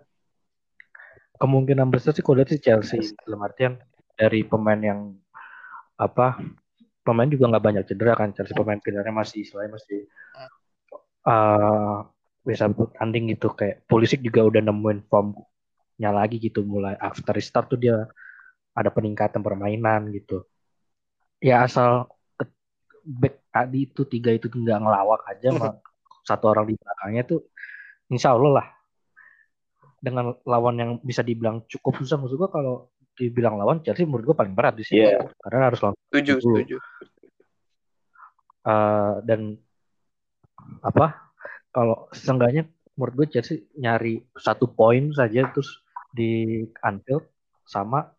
kemungkinan 1.35 1.91
besar 1.91 2.15
sih 2.15 2.23
kalau 2.23 2.39
sih 2.47 2.59
Chelsea 2.63 3.03
dalam 3.27 3.43
artian 3.43 3.75
dari 4.15 4.47
pemain 4.47 4.79
yang 4.79 5.11
apa 5.99 6.39
pemain 7.03 7.27
juga 7.27 7.51
nggak 7.51 7.63
banyak 7.63 7.83
cedera 7.85 8.15
kan. 8.15 8.31
Chelsea 8.31 8.55
pemain 8.55 8.79
pilarnya 8.79 9.11
masih 9.11 9.43
istilahnya 9.43 9.75
masih 9.75 9.99
eh 11.27 11.97
bisa 12.45 12.65
bertanding 12.71 13.35
gitu. 13.35 13.51
Kayak 13.51 13.83
Pulisic 13.89 14.23
juga 14.23 14.47
udah 14.47 14.61
nemuin 14.63 14.99
formnya 15.11 16.11
lagi 16.15 16.39
gitu 16.39 16.63
mulai 16.63 16.95
after 16.95 17.35
restart 17.35 17.67
tuh 17.67 17.79
dia 17.81 18.07
ada 18.71 18.89
peningkatan 18.91 19.43
permainan 19.43 20.11
gitu. 20.15 20.47
Ya 21.43 21.67
asal 21.67 22.07
back 23.05 23.37
tadi 23.53 23.85
itu 23.85 24.01
tiga 24.09 24.33
itu 24.33 24.49
nggak 24.49 24.81
ngelawak 24.81 25.21
aja 25.29 25.53
sama 25.53 25.69
satu 26.25 26.49
orang 26.49 26.65
di 26.65 26.75
belakangnya 26.75 27.23
tuh 27.23 27.39
insya 28.09 28.33
Allah 28.33 28.51
lah 28.59 28.67
dengan 29.97 30.33
lawan 30.43 30.75
yang 30.75 30.91
bisa 30.99 31.21
dibilang 31.21 31.63
cukup 31.65 31.97
susah 31.97 32.17
maksud 32.17 32.35
gua 32.35 32.49
kalau 32.49 32.89
dibilang 33.13 33.55
lawan 33.55 33.79
Chelsea 33.79 34.03
menurut 34.03 34.33
gua 34.33 34.37
paling 34.41 34.51
berat 34.51 34.75
di 34.75 34.83
sini 34.83 35.05
Iya. 35.07 35.29
karena 35.39 35.69
harus 35.69 35.79
lawan 35.79 35.95
setuju, 36.09 36.33
Dulu. 36.41 36.49
setuju. 36.59 36.77
Eh, 38.65 39.15
dan 39.23 39.41
apa 40.81 41.29
kalau 41.69 42.09
seenggaknya 42.09 42.65
menurut 42.97 43.13
gue 43.13 43.27
Chelsea 43.29 43.69
nyari 43.75 44.17
satu 44.33 44.65
poin 44.65 45.13
saja 45.13 45.45
terus 45.53 45.83
di 46.09 46.63
Anfield 46.81 47.29
sama 47.61 48.09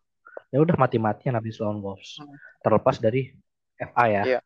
ya 0.47 0.63
udah 0.63 0.77
mati-matian 0.77 1.35
habis 1.35 1.59
lawan 1.59 1.81
Wolves 1.81 2.21
Hmm. 2.21 2.31
terlepas 2.63 2.95
dari 2.97 3.33
FA 3.75 4.05
ya 4.07 4.23
Iya. 4.23 4.39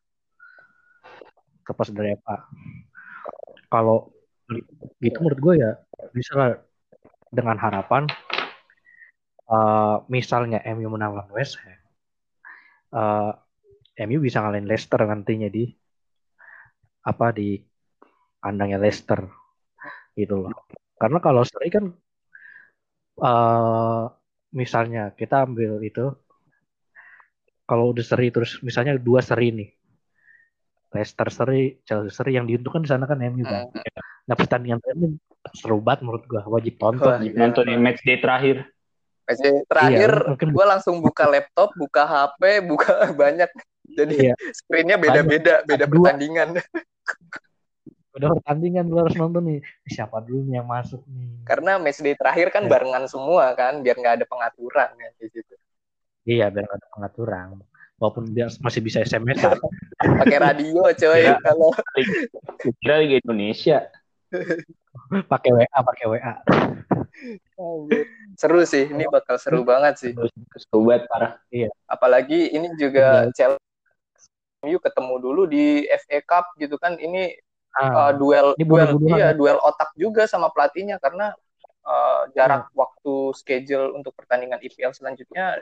terlepas 1.61 1.87
dari 1.91 2.17
FA 2.17 2.35
kalau 3.71 4.11
gitu 4.99 5.17
menurut 5.23 5.39
gue 5.39 5.53
ya 5.63 5.71
bisa 6.11 6.59
dengan 7.31 7.55
harapan 7.55 8.03
eh, 9.47 9.95
misalnya 10.11 10.59
MU 10.75 10.91
menang 10.91 11.15
lawan 11.15 11.31
West 11.31 11.55
Ham 11.63 11.79
eh, 12.99 13.31
MU 14.07 14.19
bisa 14.19 14.43
ngalahin 14.43 14.67
Leicester 14.67 14.99
nantinya 15.07 15.47
di 15.47 15.63
apa 17.01 17.33
di 17.33 17.57
kandangnya 18.41 18.77
Leicester 18.81 19.19
gitu 20.17 20.35
loh. 20.45 20.53
Karena 20.99 21.17
kalau 21.23 21.41
seri 21.45 21.67
kan 21.73 21.85
eh 23.21 24.03
misalnya 24.51 25.01
kita 25.19 25.47
ambil 25.47 25.79
itu 25.83 26.05
kalau 27.69 27.95
udah 27.95 28.03
seri 28.03 28.27
terus 28.35 28.59
misalnya 28.67 28.99
dua 28.99 29.21
seri 29.23 29.47
nih 29.55 29.69
Leicester 30.91 31.27
seri 31.27 31.79
Chelsea 31.81 32.11
seri 32.11 32.35
yang 32.35 32.43
diuntungkan 32.43 32.83
di 32.83 32.89
sana 32.89 33.03
kan 33.05 33.17
MU 33.17 33.41
kan 33.41 33.67
Hmm. 33.67 33.83
nah 34.23 34.35
pertandingan 34.35 34.79
ini 34.91 35.17
seru 35.51 35.79
banget 35.79 36.03
menurut 36.03 36.23
gua 36.25 36.43
wajib 36.45 36.77
tonton 36.77 37.17
Wajib 37.17 37.33
nonton 37.33 37.63
nih 37.65 37.77
match 37.77 38.01
day 38.01 38.17
terakhir. 38.17 38.67
Masih 39.21 39.63
terakhir 39.65 40.11
Iya, 40.11 40.27
mungkin- 40.27 40.51
gue 40.51 40.65
langsung 40.67 40.95
buka 40.99 41.23
laptop, 41.25 41.71
buka 41.73 42.03
HP, 42.03 42.41
buka 42.61 42.91
banyak. 43.23 43.47
Jadi 43.89 44.27
Iya. 44.27 44.35
screennya 44.51 44.97
beda-beda, 44.97 45.63
beda 45.63 45.85
Dua. 45.85 46.11
pertandingan. 46.11 46.47
udah 48.11 48.27
pertandingan 48.35 48.83
lu 48.85 48.99
harus 48.99 49.15
nonton 49.15 49.39
nih 49.41 49.59
siapa 49.87 50.19
dulu 50.19 50.43
nih 50.43 50.59
yang 50.59 50.67
masuk 50.67 50.99
nih 51.07 51.31
Karena 51.47 51.79
match 51.79 52.03
day 52.03 52.11
terakhir 52.11 52.51
kan 52.51 52.67
Iya. 52.67 52.71
barengan 52.75 53.05
semua 53.07 53.55
kan, 53.55 53.79
biar 53.79 53.95
nggak 53.95 54.15
ada 54.19 54.25
pengaturan 54.27 54.89
ya 54.93 55.09
di 55.15 55.27
situ. 55.31 55.55
iya 56.21 56.51
biar 56.51 56.67
nggak 56.67 56.77
ada 56.77 56.89
pengaturan 56.91 57.47
walaupun 58.01 58.33
dia 58.33 58.49
masih 58.59 58.81
bisa 58.81 59.05
SMS 59.05 59.37
kan 59.37 59.61
Pakai 60.01 60.37
radio 60.41 60.81
coy 60.89 61.21
Iya. 61.21 61.37
kalau 61.45 61.69
Kira 62.81 63.05
Liga 63.05 63.21
Indonesia. 63.21 63.85
pakai 65.29 65.51
WA 65.53 65.67
pakai 65.69 66.05
WA 66.09 66.33
seru 68.33 68.63
sih, 68.65 68.89
ini 68.89 69.05
bakal 69.05 69.37
seru 69.37 69.61
banget 69.61 69.93
sih. 70.01 70.11
Terus 70.15 70.31
sobat 70.71 71.05
parah. 71.05 71.37
Apalagi 71.85 72.49
ini 72.49 72.73
juga 72.79 73.29
Chelsea 73.35 73.59
MU 74.63 74.77
ketemu 74.81 75.13
dulu 75.21 75.41
di 75.45 75.85
FA 75.85 76.17
Cup 76.25 76.45
gitu 76.57 76.79
kan. 76.81 76.97
Ini 76.97 77.37
ah, 77.77 78.09
uh, 78.09 78.11
duel 78.17 78.57
Ini 78.57 78.65
duel 78.65 78.89
iya 79.09 79.29
ya? 79.29 79.37
duel 79.37 79.57
otak 79.61 79.93
juga 79.93 80.25
sama 80.25 80.49
pelatihnya 80.49 80.97
karena 80.97 81.35
uh, 81.85 82.25
jarak 82.33 82.69
Iya. 82.69 82.75
waktu 82.77 83.13
schedule 83.37 83.93
untuk 83.93 84.15
pertandingan 84.17 84.61
IPL 84.61 84.95
selanjutnya 84.95 85.59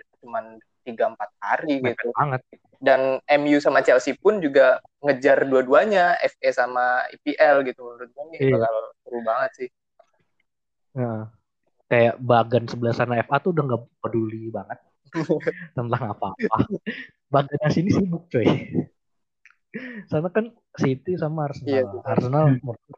cuma 0.81 1.15
3-4 1.15 1.31
hari 1.39 1.73
mepet 1.79 1.97
gitu 1.97 2.09
banget 2.13 2.41
dan 2.79 3.01
MU 3.37 3.59
sama 3.59 3.83
Chelsea 3.83 4.15
pun 4.15 4.39
juga 4.39 4.79
ngejar 4.99 5.43
dua-duanya 5.43 6.15
FA 6.17 6.49
sama 6.55 7.03
IPL 7.11 7.67
gitu 7.67 7.83
menurut 7.83 8.09
gue 8.09 8.39
Iya. 8.39 8.55
bakal 8.55 8.75
seru 9.01 9.19
banget 9.21 9.51
sih 9.55 9.69
Ya. 10.89 11.13
kayak 11.85 12.15
bagan 12.17 12.63
sebelah 12.65 12.93
sana 12.93 13.19
FA 13.19 13.37
tuh 13.39 13.51
udah 13.51 13.63
nggak 13.65 13.83
peduli 13.99 14.49
banget 14.49 14.79
tentang 15.77 16.13
apa-apa. 16.13 16.69
Bagan 17.27 17.69
sini 17.73 17.89
sibuk 17.89 18.29
coy. 18.29 18.45
Sana 20.05 20.29
kan 20.29 20.49
City 20.77 21.17
sama 21.17 21.49
Arsenal. 21.49 21.69
Iya. 21.69 21.83
Arsenal 22.05 22.45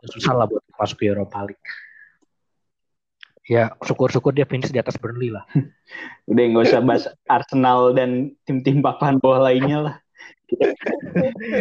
susah 0.08 0.34
lah 0.36 0.46
buat 0.48 0.64
masuk 0.76 1.00
ke 1.00 1.08
Europa 1.08 1.48
League. 1.48 1.64
Ya 3.50 3.74
syukur-syukur 3.82 4.38
dia 4.38 4.46
finish 4.46 4.70
di 4.70 4.78
atas 4.78 5.02
Burnley 5.02 5.34
lah. 5.34 5.42
Udah 6.30 6.44
nggak 6.46 6.66
usah 6.70 6.82
bahas 6.86 7.10
Arsenal 7.26 7.94
dan 7.98 8.38
tim-tim 8.46 8.82
papan 8.82 9.18
bawah 9.18 9.50
lainnya 9.50 9.78
lah. 9.90 9.96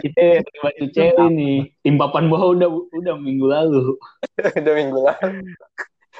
Kita, 0.03 0.43
kita 0.43 0.59
baju 0.61 0.85
cewek 0.93 1.29
nih. 1.33 1.59
Tim 1.81 1.95
papan 1.97 2.29
bawah 2.29 2.53
udah 2.53 2.69
udah 2.91 3.15
minggu 3.17 3.47
lalu. 3.49 3.97
udah 4.61 4.73
minggu 4.77 4.99
lalu 4.99 5.55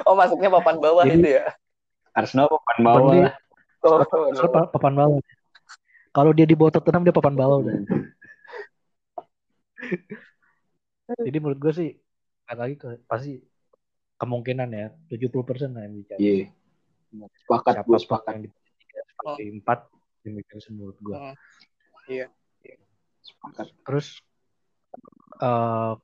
oh 0.07 0.15
masuknya 0.17 0.49
papan 0.53 0.77
bawah 0.81 1.05
Jadi- 1.05 1.21
itu 1.21 1.29
ya 1.37 1.45
Arsenal 2.11 2.47
papan 2.51 2.79
bawah 2.83 3.01
Burnley- 3.11 3.25
lah. 3.27 3.35
oh, 3.87 3.97
Arsenal 4.03 4.49
pa- 4.51 4.71
papan 4.71 4.95
bawah. 4.97 5.21
Kalau 6.11 6.31
dia 6.35 6.47
di 6.47 6.57
bawah 6.59 6.73
Tottenham 6.75 7.07
dia 7.07 7.15
papan 7.15 7.35
bawah 7.39 7.57
udah. 7.63 7.75
Jadi 11.27 11.37
menurut 11.43 11.59
gue 11.59 11.73
sih 11.75 11.91
lagi 12.51 12.75
ke 12.75 12.99
pasti 13.07 13.39
kemungkinan 14.21 14.69
ya 14.69 14.87
70% 15.09 15.73
lah 15.73 15.83
yang 15.89 15.95
bicara. 15.97 16.21
Iya. 16.21 16.53
Sepakat, 17.41 17.73
siapa 17.81 17.89
gue 17.89 17.99
sepakat. 18.05 18.33
yang 18.37 18.45
di 18.45 18.51
tiga, 18.53 19.01
di 19.41 19.45
empat 19.57 19.79
demikian 20.21 20.61
menurut 20.77 20.99
gue. 21.01 21.17
Hmm. 21.17 21.35
Iya. 22.05 22.27
Sepakat. 23.25 23.67
Terus 23.89 24.21
eh 25.41 25.95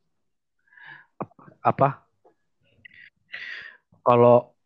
apa? 1.60 1.88
Kalau 4.00 4.56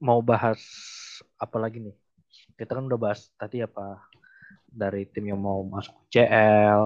mau 0.00 0.24
bahas 0.24 0.62
apa 1.36 1.56
lagi 1.60 1.84
nih? 1.84 1.96
Kita 2.56 2.72
kan 2.72 2.88
udah 2.88 2.96
bahas 2.96 3.28
tadi 3.36 3.60
apa 3.60 4.00
dari 4.64 5.04
tim 5.04 5.28
yang 5.28 5.40
mau 5.42 5.60
masuk 5.66 5.92
CL 6.08 6.80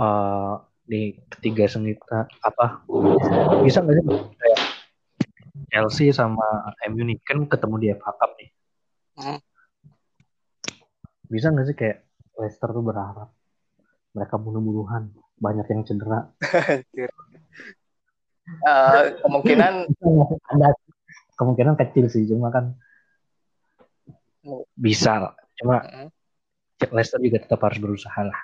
eh 0.00 0.54
di 0.90 1.02
ketiga 1.30 1.70
senita 1.70 2.26
apa 2.42 2.82
bisa 3.62 3.78
nggak 3.78 3.94
sih 3.94 4.04
kayak 4.10 4.60
Chelsea 5.70 6.10
sama 6.10 6.42
MU 6.90 7.06
nih 7.06 7.22
kan 7.22 7.46
ketemu 7.46 7.74
di 7.78 7.86
FA 7.94 8.10
Cup 8.18 8.34
nih 8.34 8.50
Hmm. 9.20 9.36
bisa 11.28 11.52
nggak 11.52 11.66
sih 11.68 11.76
kayak 11.76 12.08
Leicester 12.34 12.72
tuh 12.72 12.80
berharap 12.80 13.28
mereka 14.10 14.34
bunuh-bunuhan 14.34 15.12
banyak 15.36 15.66
yang 15.68 15.84
cedera. 15.84 16.32
Eh, 18.64 19.04
kemungkinan 19.20 19.92
ada 20.50 20.68
kemungkinan 21.38 21.74
kecil 21.78 22.08
sih 22.08 22.24
cuma 22.26 22.48
kan 22.50 22.74
bisa 24.74 25.36
cuma 25.60 25.84
Mm. 25.84 26.08
Leicester 26.96 27.20
juga 27.20 27.44
tetap 27.44 27.60
harus 27.60 27.76
berusaha 27.76 28.24
lah 28.24 28.40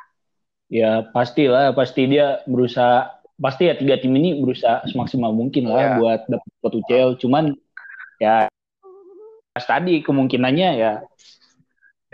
Ya 0.66 1.06
pastilah, 1.14 1.70
pasti 1.72 2.10
dia 2.10 2.42
berusaha, 2.42 3.06
pasti 3.38 3.70
ya 3.70 3.78
tiga 3.78 4.02
tim 4.02 4.10
ini 4.18 4.42
berusaha 4.42 4.82
semaksimal 4.90 5.30
mungkin 5.30 5.70
lah 5.70 5.94
Iya. 5.94 5.96
buat 6.02 6.20
dapat 6.26 6.48
spot 6.58 6.72
UCL. 6.82 7.10
Cuman 7.22 7.44
ya 8.18 8.50
pas 9.54 9.64
tadi 9.64 10.02
kemungkinannya 10.02 10.68
ya 10.74 10.92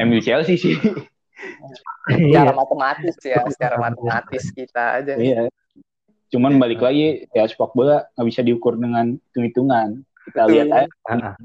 MU 0.04 0.20
Chelsea 0.20 0.60
sih. 0.60 0.76
secara 2.12 2.50
Iya. 2.50 2.54
matematis 2.54 3.16
ya 3.24 3.40
secara 3.48 3.76
matematis 3.80 4.44
kita 4.52 5.00
aja. 5.00 5.14
Iya. 5.16 5.48
Cuman 6.28 6.60
balik 6.60 6.80
lagi 6.80 7.24
ya 7.32 7.48
sepak 7.48 7.72
bola 7.72 8.04
nggak 8.14 8.26
bisa 8.28 8.40
diukur 8.44 8.76
dengan 8.76 9.16
hitung-hitungan. 9.16 10.04
Kita 10.28 10.42
lihat 10.46 10.68
aja. 10.70 10.88
Ah, 11.08 11.34
ah. 11.34 11.36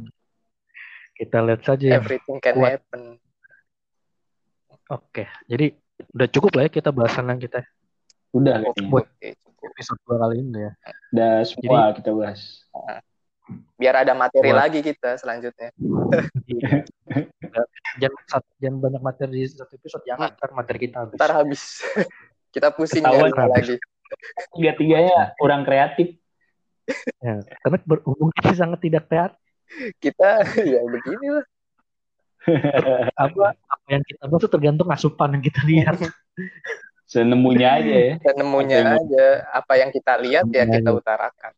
kita 1.18 1.41
lihat 1.41 1.66
saja 1.66 1.97
everything 1.97 2.38
can 2.38 2.62
Kuat. 2.62 2.78
happen 2.78 3.18
oke 4.86 5.26
jadi 5.49 5.74
udah 6.14 6.28
cukup 6.30 6.52
lah 6.58 6.64
ya 6.68 6.72
kita 6.72 6.89
bahasan 6.93 7.26
yang 7.28 7.41
kita 7.41 7.62
Udah 8.36 8.60
kayaknya. 8.62 8.89
Buat- 8.91 9.12
episode 9.58 10.00
dua 10.06 10.16
kali 10.22 10.36
ini 10.45 10.60
ya. 10.64 10.72
Udah 11.12 11.34
semua 11.43 11.91
kita 11.91 12.12
bahas. 12.14 12.41
biar 13.80 13.95
ada 14.04 14.12
materi 14.12 14.52
Buat- 14.52 14.60
lagi 14.68 14.80
kita 14.84 15.16
selanjutnya. 15.16 15.72
Jangan 17.98 18.22
sat- 18.28 18.56
jangan 18.62 18.78
banyak 18.84 19.02
materi 19.02 19.32
di 19.43 19.48
satu 19.48 19.74
episode. 19.76 20.04
Jangan 20.06 20.36
ntar 20.36 20.52
materi 20.54 20.78
kita 20.88 21.08
habis. 21.08 21.18
Ntar 21.18 21.32
habis. 21.34 21.62
Kita 22.48 22.74
pusing 22.74 23.04
Ketahuan 23.04 23.30
nyari 23.30 23.52
lagi. 23.54 23.76
Tiga-tiganya 24.56 25.36
kurang 25.38 25.62
kreatif. 25.68 26.16
Ya, 27.20 27.43
karena 27.62 27.78
berhubung 27.84 28.32
kita 28.34 28.56
sangat 28.56 28.80
tidak 28.82 29.06
kreatif. 29.12 29.38
Kita 30.00 30.41
ya 30.74 30.82
beginilah 30.88 31.43
apa 33.14 33.45
apa 33.54 33.88
yang 33.89 34.04
kita 34.04 34.24
bahas 34.24 34.39
itu 34.39 34.50
tergantung 34.50 34.88
asupan 34.88 35.30
yang 35.36 35.43
kita 35.43 35.62
lihat 35.64 35.95
Senemunya 37.08 37.80
aja 37.80 37.93
ya. 37.93 38.14
dan 38.20 38.36
nemunya 38.36 38.78
Oke, 38.78 38.91
aja 39.00 39.26
apa 39.50 39.74
yang 39.76 39.89
kita 39.89 40.14
lihat 40.20 40.43
ya 40.48 40.64
Nemunya 40.64 40.76
kita 40.76 40.89
aja. 40.89 41.00
utarakan 41.00 41.52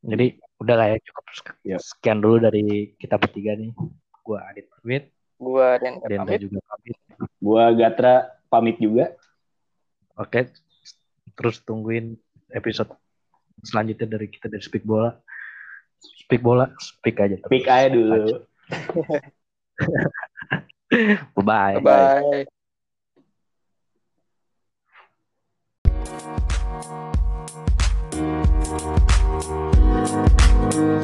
jadi 0.00 0.26
udah 0.56 0.74
lah 0.74 0.86
ya 0.88 0.98
cukup 1.02 1.24
Yep. 1.62 1.80
sekian 1.84 2.18
dulu 2.18 2.36
dari 2.40 2.64
kita 2.94 3.16
bertiga 3.16 3.52
nih 3.52 3.74
gua 4.22 4.46
Adit 4.46 4.70
pamit 4.72 5.10
gua 5.36 5.76
dan 5.76 6.00
Denda 6.00 6.22
pamit 6.24 6.40
juga 6.40 6.58
pamit 6.64 6.96
Gua 7.36 7.64
Gatra 7.70 8.14
pamit 8.46 8.76
juga. 8.78 9.12
oke 10.14 10.48
terus 11.34 11.60
tungguin 11.60 12.16
episode 12.48 12.88
selanjutnya 13.60 14.08
dari 14.08 14.26
kita 14.26 14.46
dari 14.46 14.62
Speak 14.62 14.80
Bola 14.80 15.12
Speak 15.98 16.40
Bola 16.40 16.70
speak 16.78 17.18
aja 17.18 17.36
terus. 17.36 17.50
Pick 17.50 17.66
aja 17.66 17.88
dulu. 17.90 18.46
bye 20.90 21.18
bye. 21.36 21.80
bye, 21.80 22.46
-bye. 30.60 31.02